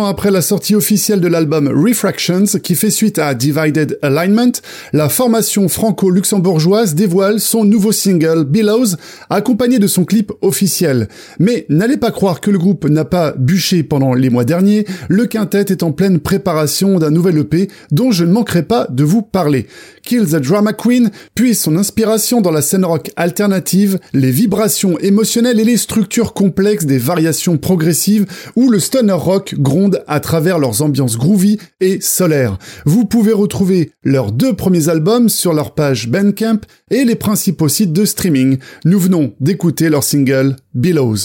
Après 0.08 0.30
la 0.30 0.40
sortie 0.40 0.76
officielle 0.76 1.20
de 1.20 1.26
l'album 1.26 1.66
Refractions, 1.66 2.44
qui 2.62 2.76
fait 2.76 2.90
suite 2.90 3.18
à 3.18 3.34
Divided 3.34 3.98
Alignment, 4.02 4.52
la 4.92 5.08
formation 5.08 5.68
franco-luxembourgeoise 5.68 6.94
dévoile 6.94 7.40
son 7.40 7.64
nouveau 7.64 7.90
single 7.90 8.44
Billows, 8.44 8.94
accompagné 9.30 9.80
de 9.80 9.88
son 9.88 10.04
clip 10.04 10.30
officiel. 10.42 11.08
Mais 11.40 11.66
n'allez 11.68 11.96
pas 11.96 12.12
croire 12.12 12.40
que 12.40 12.52
le 12.52 12.58
groupe 12.58 12.88
n'a 12.88 13.04
pas 13.04 13.32
bûché 13.32 13.82
pendant 13.82 14.14
les 14.14 14.30
mois 14.30 14.44
derniers, 14.44 14.86
le 15.08 15.26
quintet 15.26 15.72
est 15.72 15.82
en 15.82 15.90
pleine 15.90 16.20
préparation 16.20 17.00
d'un 17.00 17.10
nouvel 17.10 17.38
EP 17.38 17.68
dont 17.90 18.12
je 18.12 18.24
ne 18.24 18.32
manquerai 18.32 18.62
pas 18.62 18.86
de 18.88 19.02
vous 19.02 19.22
parler. 19.22 19.66
Kill 20.04 20.26
the 20.26 20.36
Drama 20.36 20.72
Queen 20.72 21.10
puise 21.34 21.60
son 21.60 21.76
inspiration 21.76 22.40
dans 22.40 22.52
la 22.52 22.62
scène 22.62 22.84
rock 22.84 23.10
alternative, 23.16 23.98
les 24.12 24.30
vibrations 24.30 25.00
émotionnelles 25.00 25.58
et 25.58 25.64
les 25.64 25.76
structures 25.76 26.32
complexes 26.32 26.86
des 26.86 26.98
variations 26.98 27.58
progressives 27.58 28.26
ou 28.54 28.70
le 28.70 28.78
stoner 28.78 29.12
rock 29.12 29.56
gronde 29.58 29.95
à 30.06 30.20
travers 30.20 30.58
leurs 30.58 30.82
ambiances 30.82 31.16
groovy 31.16 31.58
et 31.80 32.00
solaires. 32.00 32.58
Vous 32.84 33.04
pouvez 33.04 33.32
retrouver 33.32 33.92
leurs 34.02 34.32
deux 34.32 34.54
premiers 34.54 34.88
albums 34.88 35.28
sur 35.28 35.52
leur 35.52 35.74
page 35.74 36.08
Bandcamp 36.08 36.60
et 36.90 37.04
les 37.04 37.16
principaux 37.16 37.68
sites 37.68 37.92
de 37.92 38.04
streaming. 38.04 38.58
Nous 38.84 38.98
venons 38.98 39.34
d'écouter 39.40 39.88
leur 39.88 40.04
single 40.04 40.56
Billows. 40.74 41.16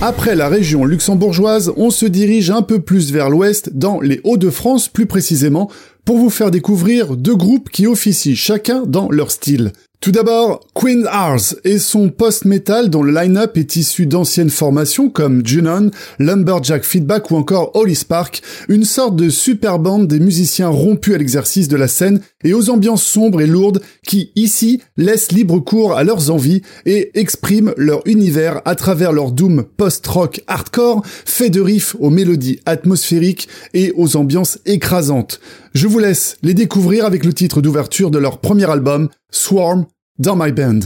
Après 0.00 0.36
la 0.36 0.48
région 0.48 0.84
luxembourgeoise, 0.84 1.72
on 1.76 1.90
se 1.90 2.06
dirige 2.06 2.50
un 2.50 2.62
peu 2.62 2.80
plus 2.80 3.10
vers 3.10 3.30
l'ouest, 3.30 3.70
dans 3.74 4.00
les 4.00 4.20
Hauts-de-France 4.22 4.88
plus 4.88 5.06
précisément, 5.06 5.68
pour 6.04 6.18
vous 6.18 6.30
faire 6.30 6.52
découvrir 6.52 7.16
deux 7.16 7.34
groupes 7.34 7.68
qui 7.68 7.88
officient 7.88 8.36
chacun 8.36 8.84
dans 8.86 9.10
leur 9.10 9.32
style. 9.32 9.72
Tout 10.00 10.12
d'abord, 10.12 10.60
Queen 10.74 11.08
Ars 11.10 11.56
et 11.64 11.78
son 11.78 12.08
post-metal 12.08 12.88
dont 12.88 13.02
le 13.02 13.12
line-up 13.12 13.56
est 13.56 13.74
issu 13.74 14.06
d'anciennes 14.06 14.48
formations 14.48 15.10
comme 15.10 15.44
Junon, 15.44 15.90
Lumberjack 16.20 16.84
Feedback 16.84 17.32
ou 17.32 17.36
encore 17.36 17.72
Holly 17.74 17.96
Spark, 17.96 18.40
une 18.68 18.84
sorte 18.84 19.16
de 19.16 19.28
super 19.28 19.80
bande 19.80 20.06
des 20.06 20.20
musiciens 20.20 20.68
rompus 20.68 21.16
à 21.16 21.18
l'exercice 21.18 21.66
de 21.66 21.76
la 21.76 21.88
scène 21.88 22.20
et 22.44 22.54
aux 22.54 22.70
ambiances 22.70 23.02
sombres 23.02 23.40
et 23.40 23.46
lourdes 23.46 23.80
qui, 24.06 24.30
ici, 24.36 24.80
laissent 24.96 25.32
libre 25.32 25.58
cours 25.58 25.96
à 25.96 26.04
leurs 26.04 26.30
envies 26.30 26.62
et 26.86 27.18
expriment 27.18 27.74
leur 27.76 28.06
univers 28.06 28.62
à 28.64 28.74
travers 28.74 29.12
leur 29.12 29.32
doom 29.32 29.64
post-rock 29.76 30.42
hardcore, 30.46 31.02
fait 31.04 31.50
de 31.50 31.60
riffs 31.60 31.96
aux 31.98 32.10
mélodies 32.10 32.60
atmosphériques 32.66 33.48
et 33.74 33.92
aux 33.96 34.16
ambiances 34.16 34.58
écrasantes. 34.66 35.40
Je 35.74 35.86
vous 35.86 35.98
laisse 35.98 36.36
les 36.42 36.54
découvrir 36.54 37.04
avec 37.04 37.24
le 37.24 37.32
titre 37.32 37.60
d'ouverture 37.60 38.10
de 38.10 38.18
leur 38.18 38.38
premier 38.38 38.70
album, 38.70 39.08
Swarm, 39.30 39.86
dans 40.18 40.36
My 40.36 40.52
Band. 40.52 40.80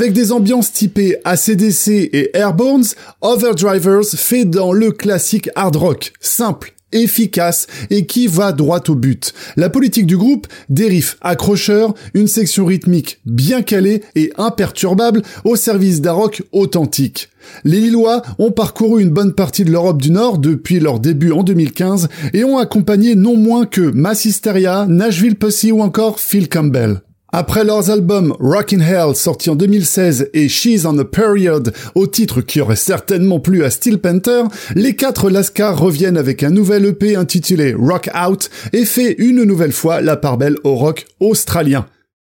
Avec 0.00 0.14
des 0.14 0.32
ambiances 0.32 0.72
typées 0.72 1.18
ACDC 1.26 1.88
et 1.90 2.30
Airbones, 2.34 2.86
Overdrivers 3.20 4.06
fait 4.06 4.46
dans 4.46 4.72
le 4.72 4.92
classique 4.92 5.50
hard 5.54 5.76
rock, 5.76 6.14
simple, 6.22 6.72
efficace 6.90 7.66
et 7.90 8.06
qui 8.06 8.26
va 8.26 8.52
droit 8.52 8.80
au 8.88 8.94
but. 8.94 9.34
La 9.56 9.68
politique 9.68 10.06
du 10.06 10.16
groupe, 10.16 10.46
des 10.70 10.86
riffs 10.86 11.18
accrocheurs, 11.20 11.92
une 12.14 12.28
section 12.28 12.64
rythmique 12.64 13.20
bien 13.26 13.60
calée 13.60 14.02
et 14.14 14.32
imperturbable 14.38 15.20
au 15.44 15.54
service 15.54 16.00
d'un 16.00 16.12
rock 16.12 16.44
authentique. 16.52 17.28
Les 17.64 17.82
Lillois 17.82 18.22
ont 18.38 18.52
parcouru 18.52 19.02
une 19.02 19.10
bonne 19.10 19.34
partie 19.34 19.66
de 19.66 19.70
l'Europe 19.70 20.00
du 20.00 20.12
Nord 20.12 20.38
depuis 20.38 20.80
leur 20.80 20.98
début 20.98 21.32
en 21.32 21.42
2015 21.42 22.08
et 22.32 22.42
ont 22.42 22.56
accompagné 22.56 23.16
non 23.16 23.36
moins 23.36 23.66
que 23.66 23.82
Massisteria, 23.82 24.86
Nashville 24.88 25.36
Pussy 25.36 25.72
ou 25.72 25.82
encore 25.82 26.20
Phil 26.20 26.48
Campbell. 26.48 27.02
Après 27.32 27.62
leurs 27.62 27.90
albums 27.90 28.34
Rockin' 28.40 28.80
Hell 28.80 29.14
sorti 29.14 29.50
en 29.50 29.54
2016 29.54 30.30
et 30.34 30.48
She's 30.48 30.84
on 30.84 30.98
a 30.98 31.04
Period 31.04 31.72
au 31.94 32.08
titre 32.08 32.40
qui 32.40 32.60
aurait 32.60 32.74
certainement 32.74 33.38
plu 33.38 33.62
à 33.62 33.70
Steel 33.70 33.98
Panther, 33.98 34.42
les 34.74 34.96
quatre 34.96 35.30
Lascar 35.30 35.78
reviennent 35.78 36.16
avec 36.16 36.42
un 36.42 36.50
nouvel 36.50 36.86
EP 36.86 37.14
intitulé 37.14 37.72
Rock 37.72 38.10
Out 38.14 38.50
et 38.72 38.84
fait 38.84 39.14
une 39.18 39.44
nouvelle 39.44 39.72
fois 39.72 40.00
la 40.00 40.16
part 40.16 40.38
belle 40.38 40.56
au 40.64 40.74
rock 40.74 41.06
australien. 41.20 41.86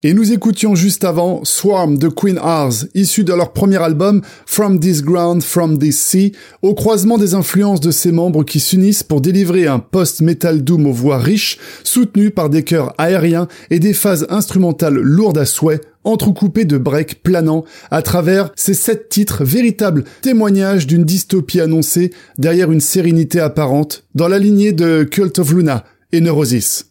Et 0.03 0.13
nous 0.13 0.31
écoutions 0.31 0.75
juste 0.75 1.03
avant 1.03 1.43
Swarm 1.43 1.97
de 1.97 2.07
Queen 2.07 2.37
Ars, 2.37 2.85
issu 2.93 3.23
de 3.23 3.33
leur 3.33 3.51
premier 3.51 3.81
album 3.81 4.21
From 4.45 4.79
This 4.79 5.01
Ground, 5.01 5.41
From 5.41 5.79
This 5.79 5.97
Sea, 5.97 6.33
au 6.61 6.75
croisement 6.75 7.17
des 7.17 7.33
influences 7.33 7.79
de 7.79 7.89
ses 7.89 8.11
membres 8.11 8.43
qui 8.43 8.59
s'unissent 8.59 9.01
pour 9.01 9.21
délivrer 9.21 9.65
un 9.65 9.79
post-metal 9.79 10.63
doom 10.63 10.85
aux 10.85 10.91
voix 10.91 11.17
riches, 11.17 11.57
soutenu 11.83 12.29
par 12.29 12.51
des 12.51 12.63
chœurs 12.63 12.93
aériens 12.99 13.47
et 13.71 13.79
des 13.79 13.93
phases 13.93 14.27
instrumentales 14.29 14.99
lourdes 14.99 15.39
à 15.39 15.45
souhait, 15.45 15.81
entrecoupées 16.03 16.65
de 16.65 16.77
breaks 16.77 17.23
planants 17.23 17.65
à 17.89 18.03
travers 18.03 18.51
ces 18.55 18.75
sept 18.75 19.09
titres, 19.09 19.43
véritables 19.43 20.03
témoignages 20.21 20.85
d'une 20.85 21.05
dystopie 21.05 21.59
annoncée 21.59 22.13
derrière 22.37 22.71
une 22.71 22.81
sérénité 22.81 23.39
apparente, 23.39 24.03
dans 24.13 24.27
la 24.27 24.37
lignée 24.37 24.73
de 24.73 25.07
Cult 25.09 25.39
of 25.39 25.51
Luna 25.51 25.85
et 26.11 26.21
Neurosis. 26.21 26.85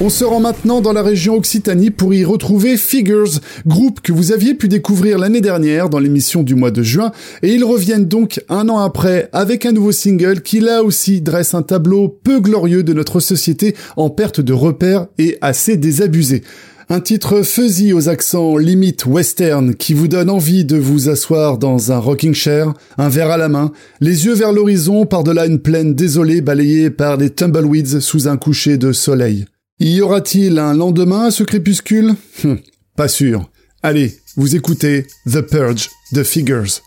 On 0.00 0.10
se 0.10 0.24
rend 0.24 0.38
maintenant 0.38 0.80
dans 0.80 0.92
la 0.92 1.02
région 1.02 1.34
Occitanie 1.34 1.90
pour 1.90 2.14
y 2.14 2.24
retrouver 2.24 2.76
Figures, 2.76 3.40
groupe 3.66 4.00
que 4.00 4.12
vous 4.12 4.30
aviez 4.30 4.54
pu 4.54 4.68
découvrir 4.68 5.18
l'année 5.18 5.40
dernière 5.40 5.88
dans 5.88 5.98
l'émission 5.98 6.44
du 6.44 6.54
mois 6.54 6.70
de 6.70 6.84
juin, 6.84 7.10
et 7.42 7.52
ils 7.52 7.64
reviennent 7.64 8.06
donc 8.06 8.40
un 8.48 8.68
an 8.68 8.78
après 8.78 9.28
avec 9.32 9.66
un 9.66 9.72
nouveau 9.72 9.90
single 9.90 10.42
qui 10.42 10.60
là 10.60 10.84
aussi 10.84 11.20
dresse 11.20 11.52
un 11.52 11.62
tableau 11.62 12.08
peu 12.22 12.38
glorieux 12.38 12.84
de 12.84 12.92
notre 12.92 13.18
société 13.18 13.74
en 13.96 14.08
perte 14.08 14.40
de 14.40 14.52
repères 14.52 15.08
et 15.18 15.36
assez 15.40 15.76
désabusé. 15.76 16.44
Un 16.88 17.00
titre 17.00 17.42
fuzzy 17.42 17.92
aux 17.92 18.08
accents 18.08 18.56
limite 18.56 19.04
western 19.04 19.74
qui 19.74 19.94
vous 19.94 20.06
donne 20.06 20.30
envie 20.30 20.64
de 20.64 20.76
vous 20.76 21.08
asseoir 21.08 21.58
dans 21.58 21.90
un 21.90 21.98
rocking 21.98 22.34
chair, 22.34 22.72
un 22.98 23.08
verre 23.08 23.32
à 23.32 23.36
la 23.36 23.48
main, 23.48 23.72
les 24.00 24.26
yeux 24.26 24.34
vers 24.34 24.52
l'horizon 24.52 25.06
par-delà 25.06 25.46
une 25.46 25.58
plaine 25.58 25.94
désolée 25.94 26.40
balayée 26.40 26.88
par 26.88 27.18
des 27.18 27.30
tumbleweeds 27.30 28.00
sous 28.00 28.28
un 28.28 28.36
coucher 28.36 28.78
de 28.78 28.92
soleil. 28.92 29.46
Y 29.80 30.00
aura-t-il 30.00 30.58
un 30.58 30.74
lendemain 30.74 31.26
à 31.26 31.30
ce 31.30 31.44
crépuscule? 31.44 32.14
Hum, 32.44 32.58
Pas 32.96 33.08
sûr. 33.08 33.48
Allez, 33.82 34.18
vous 34.36 34.56
écoutez 34.56 35.06
The 35.30 35.40
Purge 35.40 35.88
de 36.12 36.22
Figures. 36.24 36.80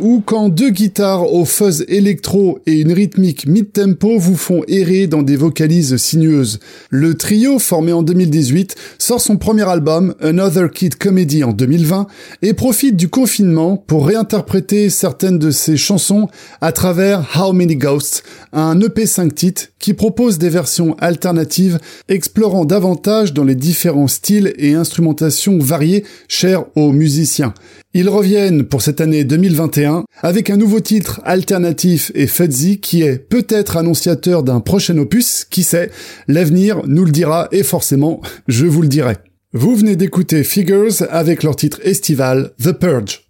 Ou 0.00 0.22
quand 0.24 0.50
deux 0.50 0.68
guitares 0.68 1.32
au 1.32 1.46
fuzz 1.46 1.86
électro 1.88 2.58
et 2.66 2.80
une 2.80 2.92
rythmique 2.92 3.46
mid-tempo 3.46 4.18
vous 4.18 4.36
font 4.36 4.62
errer 4.68 5.06
dans 5.06 5.22
des 5.22 5.36
vocalises 5.36 5.96
sinueuses. 5.96 6.60
Le 6.90 7.14
trio, 7.14 7.58
formé 7.58 7.94
en 7.94 8.02
2018, 8.02 8.74
sort 8.98 9.20
son 9.20 9.38
premier 9.38 9.66
album, 9.66 10.14
Another 10.20 10.70
Kid 10.70 10.96
Comedy 10.96 11.42
en 11.42 11.52
2020, 11.52 12.06
et 12.42 12.52
profite 12.52 12.96
du 12.96 13.08
confinement 13.08 13.78
pour 13.78 14.06
réinterpréter 14.06 14.90
certaines 14.90 15.38
de 15.38 15.50
ses 15.50 15.78
chansons 15.78 16.28
à 16.60 16.72
travers 16.72 17.26
How 17.34 17.54
Many 17.54 17.76
Ghosts, 17.76 18.24
un 18.52 18.78
EP 18.82 19.06
5 19.06 19.34
titres 19.34 19.68
qui 19.78 19.94
propose 19.94 20.36
des 20.36 20.48
versions 20.50 20.96
alternatives 20.98 21.78
explorant 22.08 22.64
davantage 22.64 23.32
dans 23.32 23.44
les 23.44 23.54
différents 23.54 24.08
styles 24.08 24.52
et 24.58 24.74
instrumentations 24.74 25.58
variées 25.58 26.04
chères 26.28 26.64
aux 26.74 26.92
musiciens. 26.92 27.54
Ils 27.94 28.10
reviennent 28.10 28.64
pour 28.64 28.82
cette 28.82 29.00
année 29.00 29.24
2021 29.48 30.04
avec 30.22 30.50
un 30.50 30.56
nouveau 30.56 30.80
titre 30.80 31.20
alternatif 31.24 32.10
et 32.14 32.26
fuzzy 32.26 32.80
qui 32.80 33.02
est 33.02 33.18
peut-être 33.18 33.76
annonciateur 33.76 34.42
d'un 34.42 34.60
prochain 34.60 34.98
opus, 34.98 35.46
qui 35.48 35.62
sait, 35.62 35.90
l'avenir 36.26 36.82
nous 36.86 37.04
le 37.04 37.12
dira 37.12 37.48
et 37.52 37.62
forcément, 37.62 38.20
je 38.48 38.66
vous 38.66 38.82
le 38.82 38.88
dirai. 38.88 39.14
Vous 39.52 39.76
venez 39.76 39.94
d'écouter 39.94 40.42
Figures 40.42 41.02
avec 41.10 41.44
leur 41.44 41.54
titre 41.54 41.80
estival 41.84 42.52
The 42.62 42.72
Purge. 42.72 43.26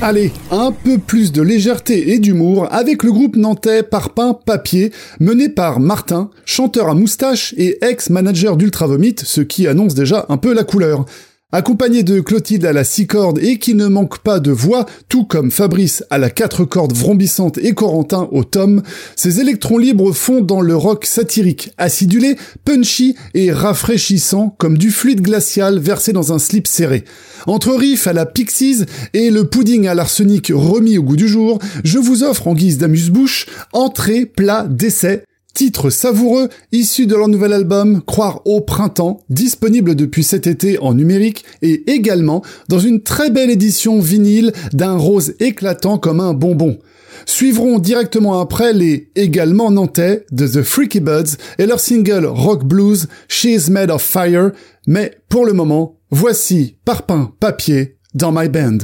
Allez, 0.00 0.32
un 0.50 0.72
peu 0.72 0.98
plus 0.98 1.30
de 1.30 1.42
légèreté 1.42 2.12
et 2.12 2.18
d'humour 2.18 2.66
avec 2.72 3.04
le 3.04 3.12
groupe 3.12 3.36
nantais 3.36 3.84
Parpaing 3.84 4.34
Papier, 4.34 4.90
mené 5.20 5.48
par 5.48 5.78
Martin, 5.78 6.30
chanteur 6.44 6.88
à 6.88 6.94
moustache 6.94 7.54
et 7.56 7.78
ex-manager 7.84 8.56
d'Ultra 8.56 8.88
Vomit, 8.88 9.14
ce 9.22 9.42
qui 9.42 9.68
annonce 9.68 9.94
déjà 9.94 10.26
un 10.28 10.38
peu 10.38 10.52
la 10.52 10.64
couleur. 10.64 11.06
Accompagné 11.54 12.02
de 12.02 12.20
Clotilde 12.20 12.64
à 12.64 12.72
la 12.72 12.82
six 12.82 13.06
cordes 13.06 13.38
et 13.38 13.58
qui 13.58 13.74
ne 13.74 13.86
manque 13.86 14.20
pas 14.20 14.40
de 14.40 14.50
voix, 14.50 14.86
tout 15.10 15.24
comme 15.24 15.50
Fabrice 15.50 16.02
à 16.08 16.16
la 16.16 16.30
quatre 16.30 16.64
cordes 16.64 16.96
vrombissante 16.96 17.58
et 17.58 17.74
Corentin 17.74 18.26
au 18.32 18.42
tome, 18.42 18.82
ces 19.16 19.38
électrons 19.38 19.76
libres 19.76 20.14
font 20.14 20.40
dans 20.40 20.62
le 20.62 20.74
rock 20.74 21.04
satirique, 21.04 21.74
acidulé, 21.76 22.36
punchy 22.64 23.16
et 23.34 23.52
rafraîchissant 23.52 24.56
comme 24.56 24.78
du 24.78 24.90
fluide 24.90 25.20
glacial 25.20 25.78
versé 25.78 26.14
dans 26.14 26.32
un 26.32 26.38
slip 26.38 26.66
serré. 26.66 27.04
Entre 27.46 27.74
riff 27.74 28.06
à 28.06 28.14
la 28.14 28.24
Pixies 28.24 28.86
et 29.12 29.30
le 29.30 29.44
pudding 29.44 29.86
à 29.86 29.94
l'arsenic 29.94 30.50
remis 30.54 30.96
au 30.96 31.02
goût 31.02 31.16
du 31.16 31.28
jour, 31.28 31.58
je 31.84 31.98
vous 31.98 32.22
offre 32.22 32.48
en 32.48 32.54
guise 32.54 32.78
d'amuse-bouche 32.78 33.44
entrée, 33.74 34.24
plat, 34.24 34.66
décès, 34.70 35.24
Titre 35.54 35.90
savoureux 35.90 36.48
issu 36.72 37.06
de 37.06 37.14
leur 37.14 37.28
nouvel 37.28 37.52
album 37.52 38.02
Croire 38.06 38.40
au 38.46 38.62
printemps, 38.62 39.20
disponible 39.28 39.94
depuis 39.94 40.24
cet 40.24 40.46
été 40.46 40.78
en 40.78 40.94
numérique 40.94 41.44
et 41.60 41.90
également 41.90 42.42
dans 42.68 42.78
une 42.78 43.02
très 43.02 43.30
belle 43.30 43.50
édition 43.50 44.00
vinyle 44.00 44.52
d'un 44.72 44.96
rose 44.96 45.34
éclatant 45.40 45.98
comme 45.98 46.20
un 46.20 46.32
bonbon. 46.32 46.78
Suivront 47.26 47.78
directement 47.78 48.40
après 48.40 48.72
les 48.72 49.10
également 49.14 49.70
nantais 49.70 50.24
de 50.32 50.46
The 50.46 50.62
Freaky 50.62 51.00
Buds 51.00 51.36
et 51.58 51.66
leur 51.66 51.80
single 51.80 52.26
rock 52.26 52.64
blues 52.64 53.06
She's 53.28 53.68
Made 53.68 53.90
of 53.90 54.02
Fire, 54.02 54.52
mais 54.86 55.18
pour 55.28 55.44
le 55.44 55.52
moment, 55.52 55.98
voici 56.10 56.76
Parpaing 56.84 57.32
Papier 57.38 57.98
dans 58.14 58.32
My 58.32 58.48
Band. 58.48 58.78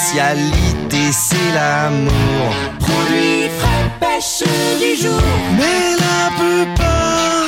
Spécialité, 0.00 1.12
c'est 1.12 1.52
l'amour. 1.54 2.54
Produit 2.80 3.48
frais, 3.58 3.90
pêche 4.00 4.42
du 4.80 5.02
jour. 5.02 5.20
Mais 5.56 5.96
la 6.04 6.30
plupart 6.38 7.39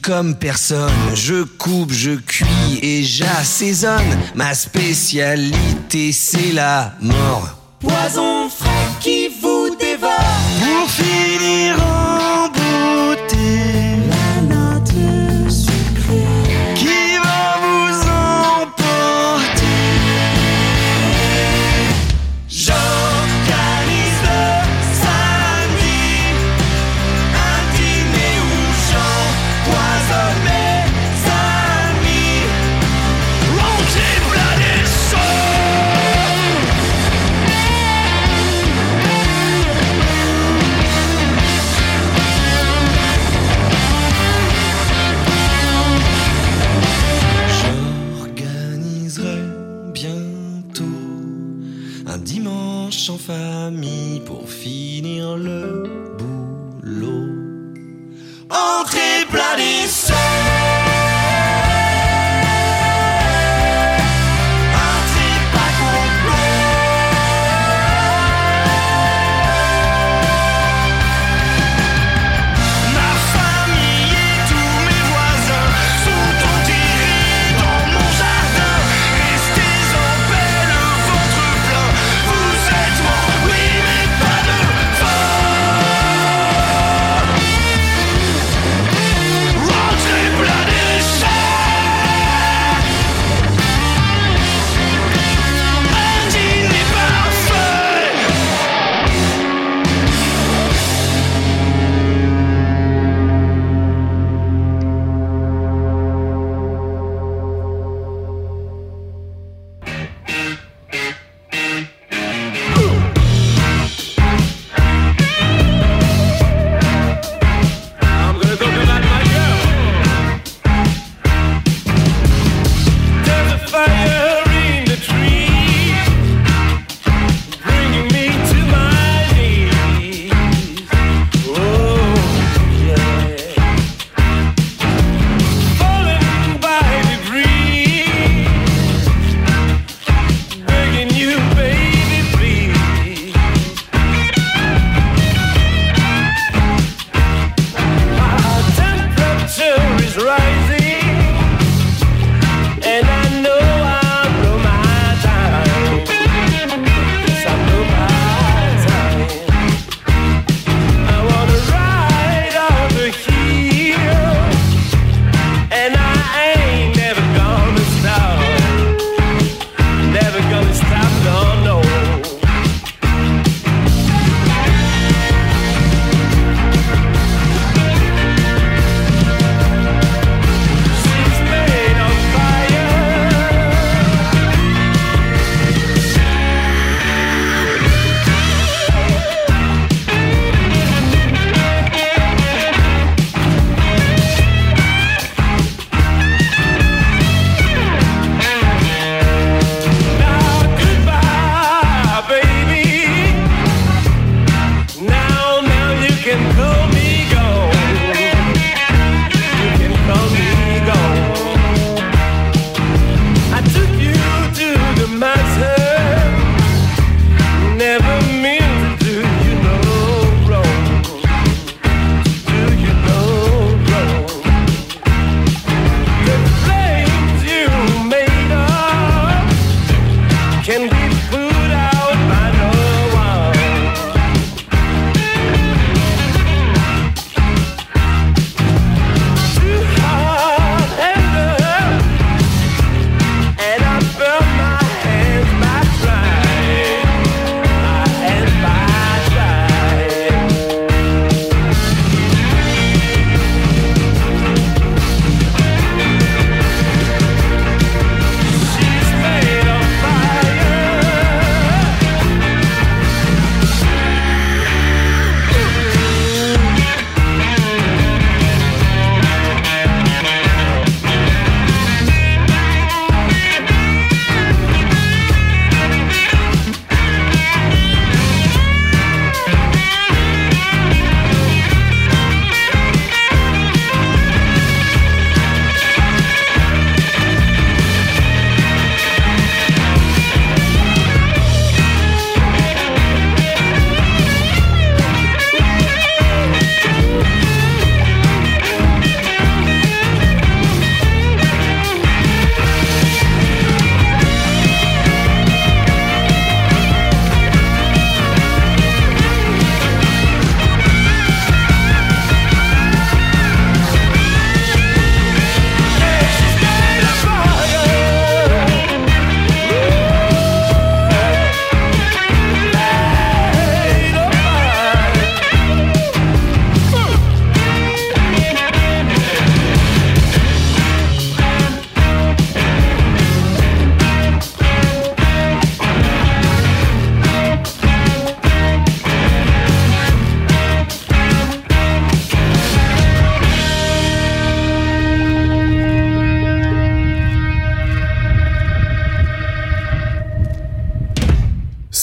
comme 0.00 0.34
personne. 0.34 0.90
Je 1.14 1.42
coupe, 1.42 1.92
je 1.92 2.12
cuis 2.12 2.78
et 2.82 3.02
j'assaisonne. 3.02 4.18
Ma 4.34 4.54
spécialité, 4.54 6.12
c'est 6.12 6.52
la 6.52 6.94
mort. 7.00 7.54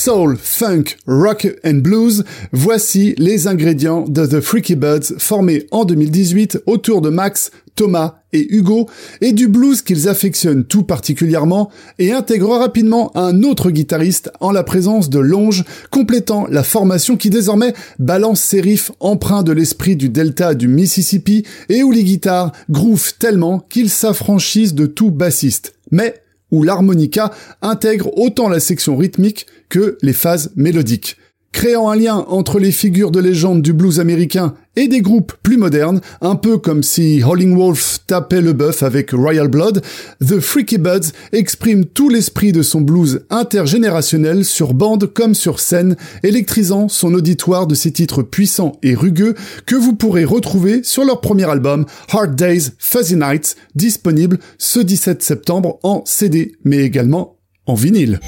Soul, 0.06 0.38
funk, 0.40 0.98
rock 1.08 1.48
and 1.66 1.82
blues, 1.82 2.26
voici 2.52 3.16
les 3.18 3.48
ingrédients 3.48 4.06
de 4.08 4.28
The 4.28 4.40
Freaky 4.40 4.76
Birds 4.76 5.18
formés 5.18 5.66
en 5.72 5.84
2018 5.84 6.60
autour 6.68 7.02
de 7.02 7.10
Max, 7.10 7.50
Thomas 7.74 8.20
et 8.32 8.46
Hugo, 8.54 8.88
et 9.22 9.32
du 9.34 9.48
blues 9.48 9.82
qu'ils 9.82 10.08
affectionnent 10.08 10.64
tout 10.64 10.84
particulièrement, 10.84 11.72
et 11.98 12.12
intègrent 12.12 12.60
rapidement 12.60 13.18
un 13.18 13.42
autre 13.42 13.72
guitariste 13.72 14.30
en 14.42 14.52
la 14.52 14.62
présence 14.62 15.10
de 15.10 15.18
Longe, 15.18 15.64
complétant 15.90 16.46
la 16.52 16.62
formation 16.62 17.18
qui 17.18 17.32
désormais 17.32 17.74
balance 17.98 18.42
ses 18.42 18.62
riffs 18.62 18.92
empreints 19.00 19.42
de 19.42 19.54
l'esprit 19.54 19.96
du 19.96 20.10
delta 20.10 20.54
du 20.54 20.68
Mississippi, 20.68 21.48
et 21.68 21.82
où 21.82 21.92
les 21.92 22.04
guitares 22.04 22.52
groovent 22.70 23.18
tellement 23.18 23.58
qu'ils 23.58 23.90
s'affranchissent 23.90 24.76
de 24.76 24.86
tout 24.86 25.10
bassiste. 25.10 25.74
Mais 25.90 26.14
où 26.52 26.64
l'harmonica 26.64 27.32
intègre 27.62 28.18
autant 28.18 28.50
la 28.50 28.60
section 28.60 28.96
rythmique 28.98 29.48
que 29.70 29.98
les 30.02 30.14
phases 30.14 30.52
mélodiques. 30.56 31.18
Créant 31.52 31.90
un 31.90 31.96
lien 31.96 32.26
entre 32.28 32.60
les 32.60 32.72
figures 32.72 33.12
de 33.12 33.20
légende 33.20 33.62
du 33.62 33.74
blues 33.74 34.00
américain 34.00 34.56
et 34.76 34.88
des 34.88 35.02
groupes 35.02 35.34
plus 35.44 35.58
modernes, 35.58 36.02
un 36.22 36.36
peu 36.36 36.58
comme 36.58 36.84
si 36.84 37.22
Howling 37.24 37.56
Wolf 37.56 38.00
tapait 38.08 38.42
le 38.42 38.54
bœuf 38.54 38.84
avec 38.84 39.12
Royal 39.12 39.48
Blood, 39.48 39.82
The 40.26 40.40
Freaky 40.40 40.78
Buds 40.78 41.12
exprime 41.32 41.86
tout 41.86 42.10
l'esprit 42.10 42.52
de 42.52 42.62
son 42.62 42.82
blues 42.82 43.26
intergénérationnel 43.30 44.46
sur 44.46 44.74
bande 44.74 45.06
comme 45.14 45.36
sur 45.36 45.60
scène, 45.60 45.96
électrisant 46.24 46.90
son 46.90 47.14
auditoire 47.14 47.68
de 47.68 47.76
ses 47.76 47.92
titres 47.92 48.24
puissants 48.24 48.78
et 48.84 48.96
rugueux 48.96 49.36
que 49.66 49.76
vous 49.76 49.96
pourrez 49.96 50.26
retrouver 50.26 50.84
sur 50.84 51.06
leur 51.06 51.22
premier 51.22 51.50
album 51.50 51.86
Hard 52.12 52.36
Days, 52.36 52.72
Fuzzy 52.78 53.16
Nights, 53.16 53.56
disponible 53.76 54.40
ce 54.58 54.80
17 54.80 55.24
septembre 55.24 55.80
en 55.84 56.04
CD, 56.06 56.54
mais 56.64 56.80
également 56.80 57.38
en 57.66 57.76
vinyle. 57.76 58.20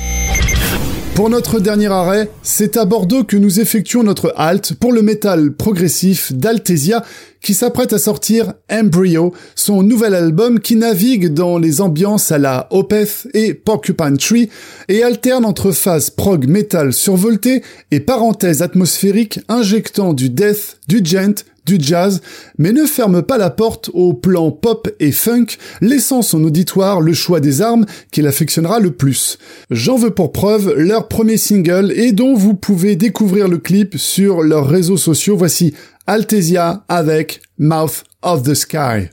Pour 1.18 1.32
notre 1.32 1.60
dernier 1.60 1.88
arrêt, 1.88 2.30
c'est 2.44 2.78
à 2.78 2.86
Bordeaux 2.86 3.24
que 3.24 3.38
nous 3.38 3.60
effectuons 3.60 4.04
notre 4.04 4.36
halte 4.38 4.76
pour 4.76 4.94
le 4.94 5.02
métal 5.02 5.52
progressif 5.52 6.32
d'Altesia 6.32 7.04
qui 7.42 7.56
s'apprête 7.56 7.92
à 7.92 7.98
sortir 7.98 8.54
Embryo, 8.72 9.34
son 9.56 9.82
nouvel 9.82 10.14
album 10.14 10.60
qui 10.60 10.76
navigue 10.76 11.34
dans 11.34 11.58
les 11.58 11.82
ambiances 11.82 12.32
à 12.32 12.38
la 12.38 12.68
Opeth 12.70 13.28
et 13.34 13.56
Porcupine 13.56 14.18
Tree 14.18 14.50
et 14.90 15.02
alterne 15.02 15.44
entre 15.44 15.72
phases 15.72 16.12
prog 16.12 16.48
metal 16.48 16.94
survoltées 16.94 17.64
et 17.90 18.00
parenthèses 18.00 18.62
atmosphériques 18.62 19.40
injectant 19.50 20.14
du 20.14 20.30
death, 20.30 20.78
du 20.88 21.02
gent, 21.04 21.44
du 21.68 21.78
jazz, 21.80 22.22
mais 22.58 22.72
ne 22.72 22.86
ferme 22.86 23.22
pas 23.22 23.38
la 23.38 23.50
porte 23.50 23.92
au 23.94 24.14
plan 24.14 24.52
pop 24.52 24.90
et 25.00 25.12
funk, 25.12 25.46
laissant 25.82 26.22
son 26.22 26.44
auditoire 26.44 27.02
le 27.02 27.14
choix 27.14 27.40
des 27.40 27.62
armes 27.62 27.86
qu'il 28.12 28.26
affectionnera 28.26 28.80
le 28.80 28.92
plus. 28.92 29.38
J'en 29.70 29.98
veux 29.98 30.12
pour 30.12 30.32
preuve 30.32 30.74
leur 30.76 31.08
premier 31.08 31.38
single 31.38 31.92
et 31.96 32.14
dont 32.14 32.34
vous 32.34 32.56
pouvez 32.56 32.96
découvrir 32.96 33.48
le 33.48 33.58
clip 33.58 33.98
sur 33.98 34.42
leurs 34.42 34.68
réseaux 34.68 34.98
sociaux. 34.98 35.38
Voici 35.38 35.74
Altesia 36.08 36.86
avec 36.88 37.42
Mouth 37.60 38.04
of 38.22 38.44
the 38.44 38.54
Sky. 38.54 39.10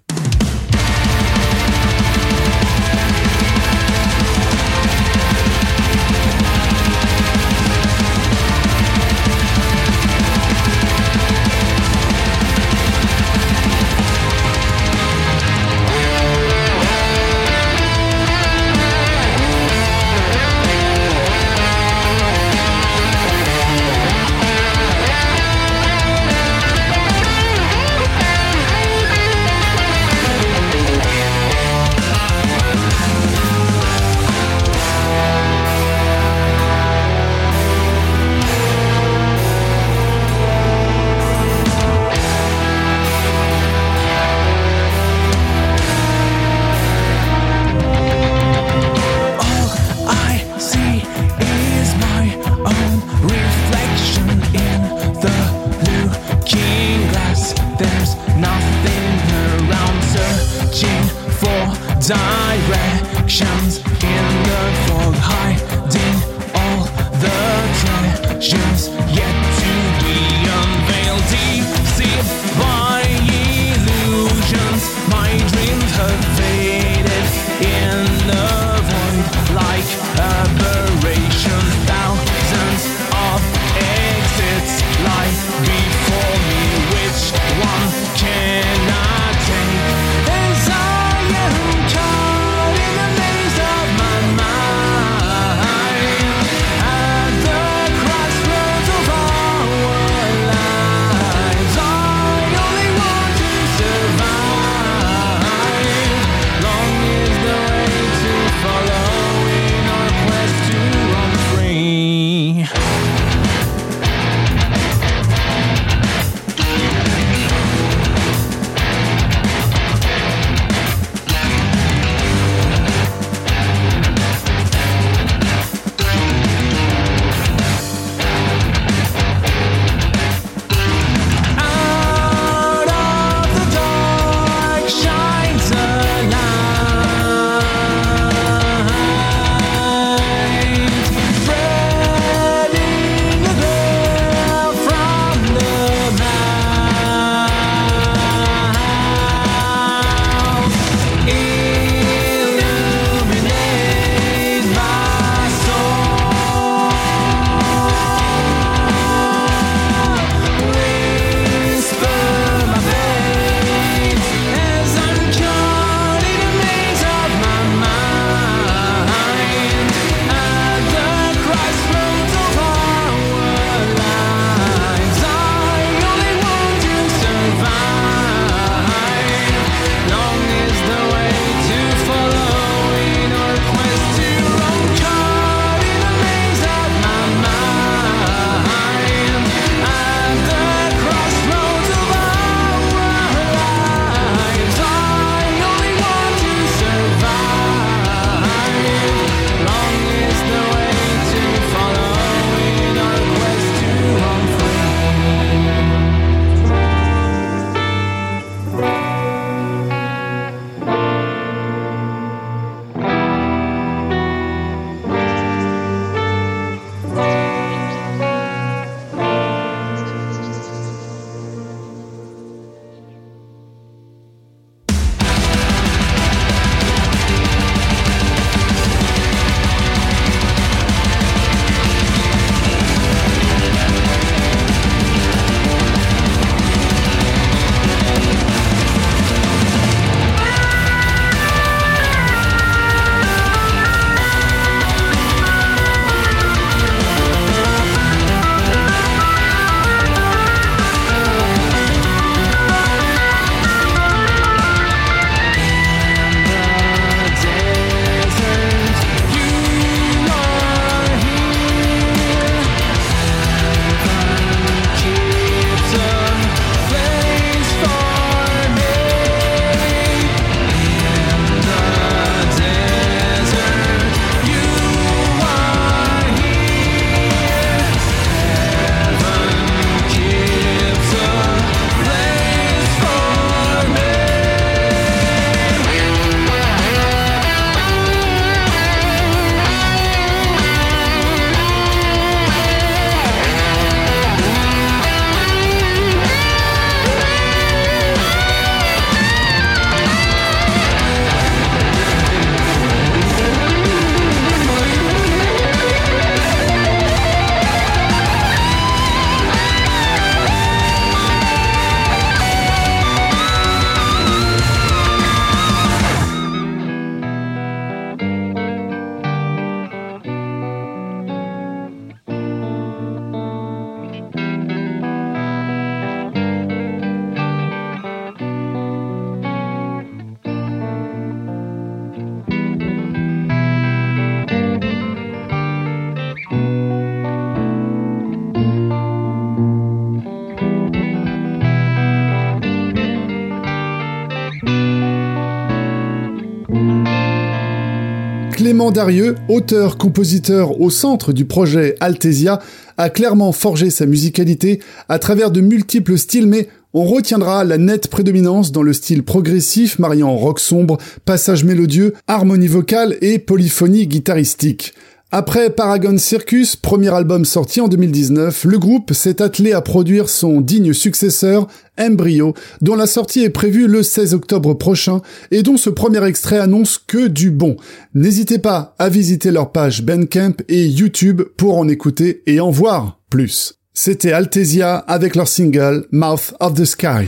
Clément 348.84 348.92
Darieux, 348.92 349.36
auteur-compositeur 349.48 350.78
au 350.78 350.90
centre 350.90 351.32
du 351.32 351.46
projet 351.46 351.94
Altesia, 352.00 352.60
a 352.98 353.08
clairement 353.08 353.50
forgé 353.52 353.88
sa 353.88 354.04
musicalité 354.04 354.80
à 355.08 355.18
travers 355.18 355.50
de 355.50 355.62
multiples 355.62 356.18
styles, 356.18 356.46
mais 356.46 356.68
on 356.92 357.04
retiendra 357.04 357.64
la 357.64 357.78
nette 357.78 358.08
prédominance 358.08 358.72
dans 358.72 358.82
le 358.82 358.92
style 358.92 359.22
progressif 359.22 359.98
mariant 359.98 360.36
rock 360.36 360.60
sombre, 360.60 360.98
passage 361.24 361.64
mélodieux, 361.64 362.12
harmonie 362.26 362.68
vocale 362.68 363.16
et 363.22 363.38
polyphonie 363.38 364.06
guitaristique. 364.06 364.92
Après 365.36 365.68
Paragon 365.68 366.16
Circus, 366.16 366.76
premier 366.76 367.12
album 367.12 367.44
sorti 367.44 367.80
en 367.80 367.88
2019, 367.88 368.66
le 368.66 368.78
groupe 368.78 369.12
s'est 369.12 369.42
attelé 369.42 369.72
à 369.72 369.80
produire 369.80 370.28
son 370.28 370.60
digne 370.60 370.92
successeur, 370.92 371.66
Embryo, 371.98 372.54
dont 372.82 372.94
la 372.94 373.08
sortie 373.08 373.42
est 373.42 373.50
prévue 373.50 373.88
le 373.88 374.04
16 374.04 374.32
octobre 374.32 374.74
prochain 374.74 375.22
et 375.50 375.64
dont 375.64 375.76
ce 375.76 375.90
premier 375.90 376.24
extrait 376.24 376.60
annonce 376.60 376.98
que 376.98 377.26
du 377.26 377.50
bon. 377.50 377.74
N'hésitez 378.14 378.60
pas 378.60 378.94
à 379.00 379.08
visiter 379.08 379.50
leur 379.50 379.72
page 379.72 380.04
Bandcamp 380.04 380.54
et 380.68 380.86
YouTube 380.86 381.42
pour 381.56 381.78
en 381.78 381.88
écouter 381.88 382.44
et 382.46 382.60
en 382.60 382.70
voir 382.70 383.18
plus. 383.28 383.80
C'était 383.92 384.30
Altesia 384.30 384.98
avec 384.98 385.34
leur 385.34 385.48
single 385.48 386.06
Mouth 386.12 386.54
of 386.60 386.74
the 386.74 386.84
Sky. 386.84 387.26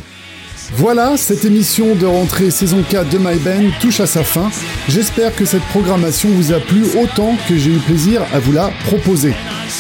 Voilà, 0.73 1.17
cette 1.17 1.45
émission 1.45 1.95
de 1.95 2.07
rentrée 2.07 2.51
saison 2.51 2.83
4 2.89 3.09
de 3.09 3.19
My 3.19 3.39
Band 3.39 3.71
touche 3.81 4.01
à 4.01 4.07
sa 4.07 4.25
fin. 4.25 4.51
J'espère 4.89 5.35
que 5.35 5.45
cette 5.45 5.63
programmation 5.65 6.29
vous 6.31 6.53
a 6.53 6.59
plu 6.59 6.85
autant 7.01 7.37
que 7.49 7.57
j'ai 7.57 7.71
eu 7.71 7.79
plaisir 7.79 8.23
à 8.35 8.41
vous 8.41 8.53
la 8.53 8.71
proposer. 8.85 9.33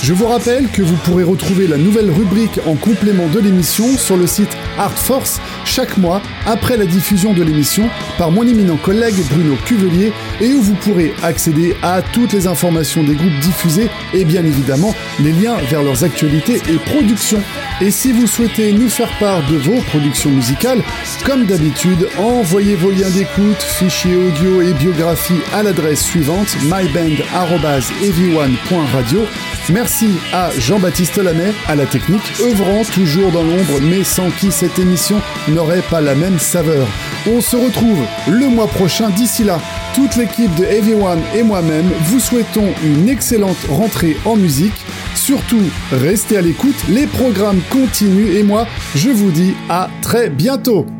Je 0.02 0.12
vous 0.12 0.26
rappelle 0.26 0.68
que 0.68 0.82
vous 0.82 0.96
pourrez 0.96 1.24
retrouver 1.24 1.66
la 1.66 1.76
nouvelle 1.76 2.10
rubrique 2.10 2.60
en 2.66 2.74
complément 2.74 3.28
de 3.28 3.40
l'émission 3.40 3.86
sur 3.96 4.16
le 4.16 4.26
site 4.26 4.56
Art 4.78 4.96
Force 4.96 5.40
chaque 5.64 5.96
mois 5.96 6.22
après 6.44 6.76
la 6.76 6.86
diffusion 6.86 7.32
de 7.32 7.42
l'émission 7.42 7.88
par 8.18 8.30
mon 8.30 8.46
éminent 8.46 8.76
collègue 8.76 9.16
Bruno 9.30 9.56
Cuvelier 9.64 10.12
et 10.40 10.52
où 10.52 10.60
vous 10.60 10.74
pourrez 10.74 11.14
accéder 11.22 11.76
à 11.82 12.02
toutes 12.02 12.32
les 12.32 12.46
informations 12.46 13.02
des 13.02 13.14
groupes 13.14 13.38
diffusés 13.40 13.88
et 14.12 14.24
bien 14.24 14.44
évidemment 14.44 14.94
les 15.20 15.32
liens 15.32 15.56
vers 15.68 15.82
leurs 15.82 16.04
actualités 16.04 16.60
et 16.68 16.76
productions. 16.76 17.42
Et 17.80 17.90
si 17.90 18.12
vous 18.12 18.26
souhaitez 18.26 18.72
nous 18.72 18.88
faire 18.88 19.10
part 19.18 19.46
de 19.50 19.56
vos 19.56 19.80
productions 19.82 20.30
musicales, 20.30 20.75
comme 21.24 21.46
d'habitude, 21.46 22.08
envoyez 22.18 22.74
vos 22.76 22.90
liens 22.90 23.08
d'écoute, 23.10 23.62
fichiers 23.62 24.16
audio 24.16 24.60
et 24.62 24.72
biographies 24.72 25.40
à 25.52 25.62
l'adresse 25.62 26.02
suivante 26.02 26.56
myband.ev1.radio. 26.64 29.26
Merci 29.70 30.10
à 30.32 30.50
Jean-Baptiste 30.58 31.18
Lamet 31.18 31.52
à 31.66 31.74
la 31.74 31.86
technique, 31.86 32.34
œuvrant 32.40 32.84
toujours 32.84 33.32
dans 33.32 33.42
l'ombre, 33.42 33.80
mais 33.82 34.04
sans 34.04 34.30
qui 34.30 34.52
cette 34.52 34.78
émission 34.78 35.20
n'aurait 35.48 35.82
pas 35.82 36.00
la 36.00 36.14
même 36.14 36.38
saveur. 36.38 36.86
On 37.26 37.40
se 37.40 37.56
retrouve 37.56 38.04
le 38.28 38.48
mois 38.48 38.68
prochain. 38.68 39.10
D'ici 39.10 39.42
là, 39.42 39.58
toute 39.94 40.16
l'équipe 40.16 40.54
de 40.54 40.64
Heavy1 40.64 41.18
et 41.34 41.42
moi-même 41.42 41.90
vous 42.02 42.20
souhaitons 42.20 42.68
une 42.84 43.08
excellente 43.08 43.56
rentrée 43.68 44.16
en 44.24 44.36
musique. 44.36 44.84
Surtout, 45.14 45.62
restez 45.90 46.36
à 46.36 46.42
l'écoute, 46.42 46.76
les 46.88 47.06
programmes 47.06 47.60
continuent 47.70 48.36
et 48.36 48.42
moi, 48.42 48.66
je 48.94 49.08
vous 49.08 49.30
dis 49.30 49.54
à 49.68 49.88
très 50.02 50.28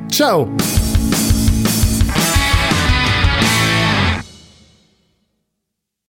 Ciao 0.09 0.47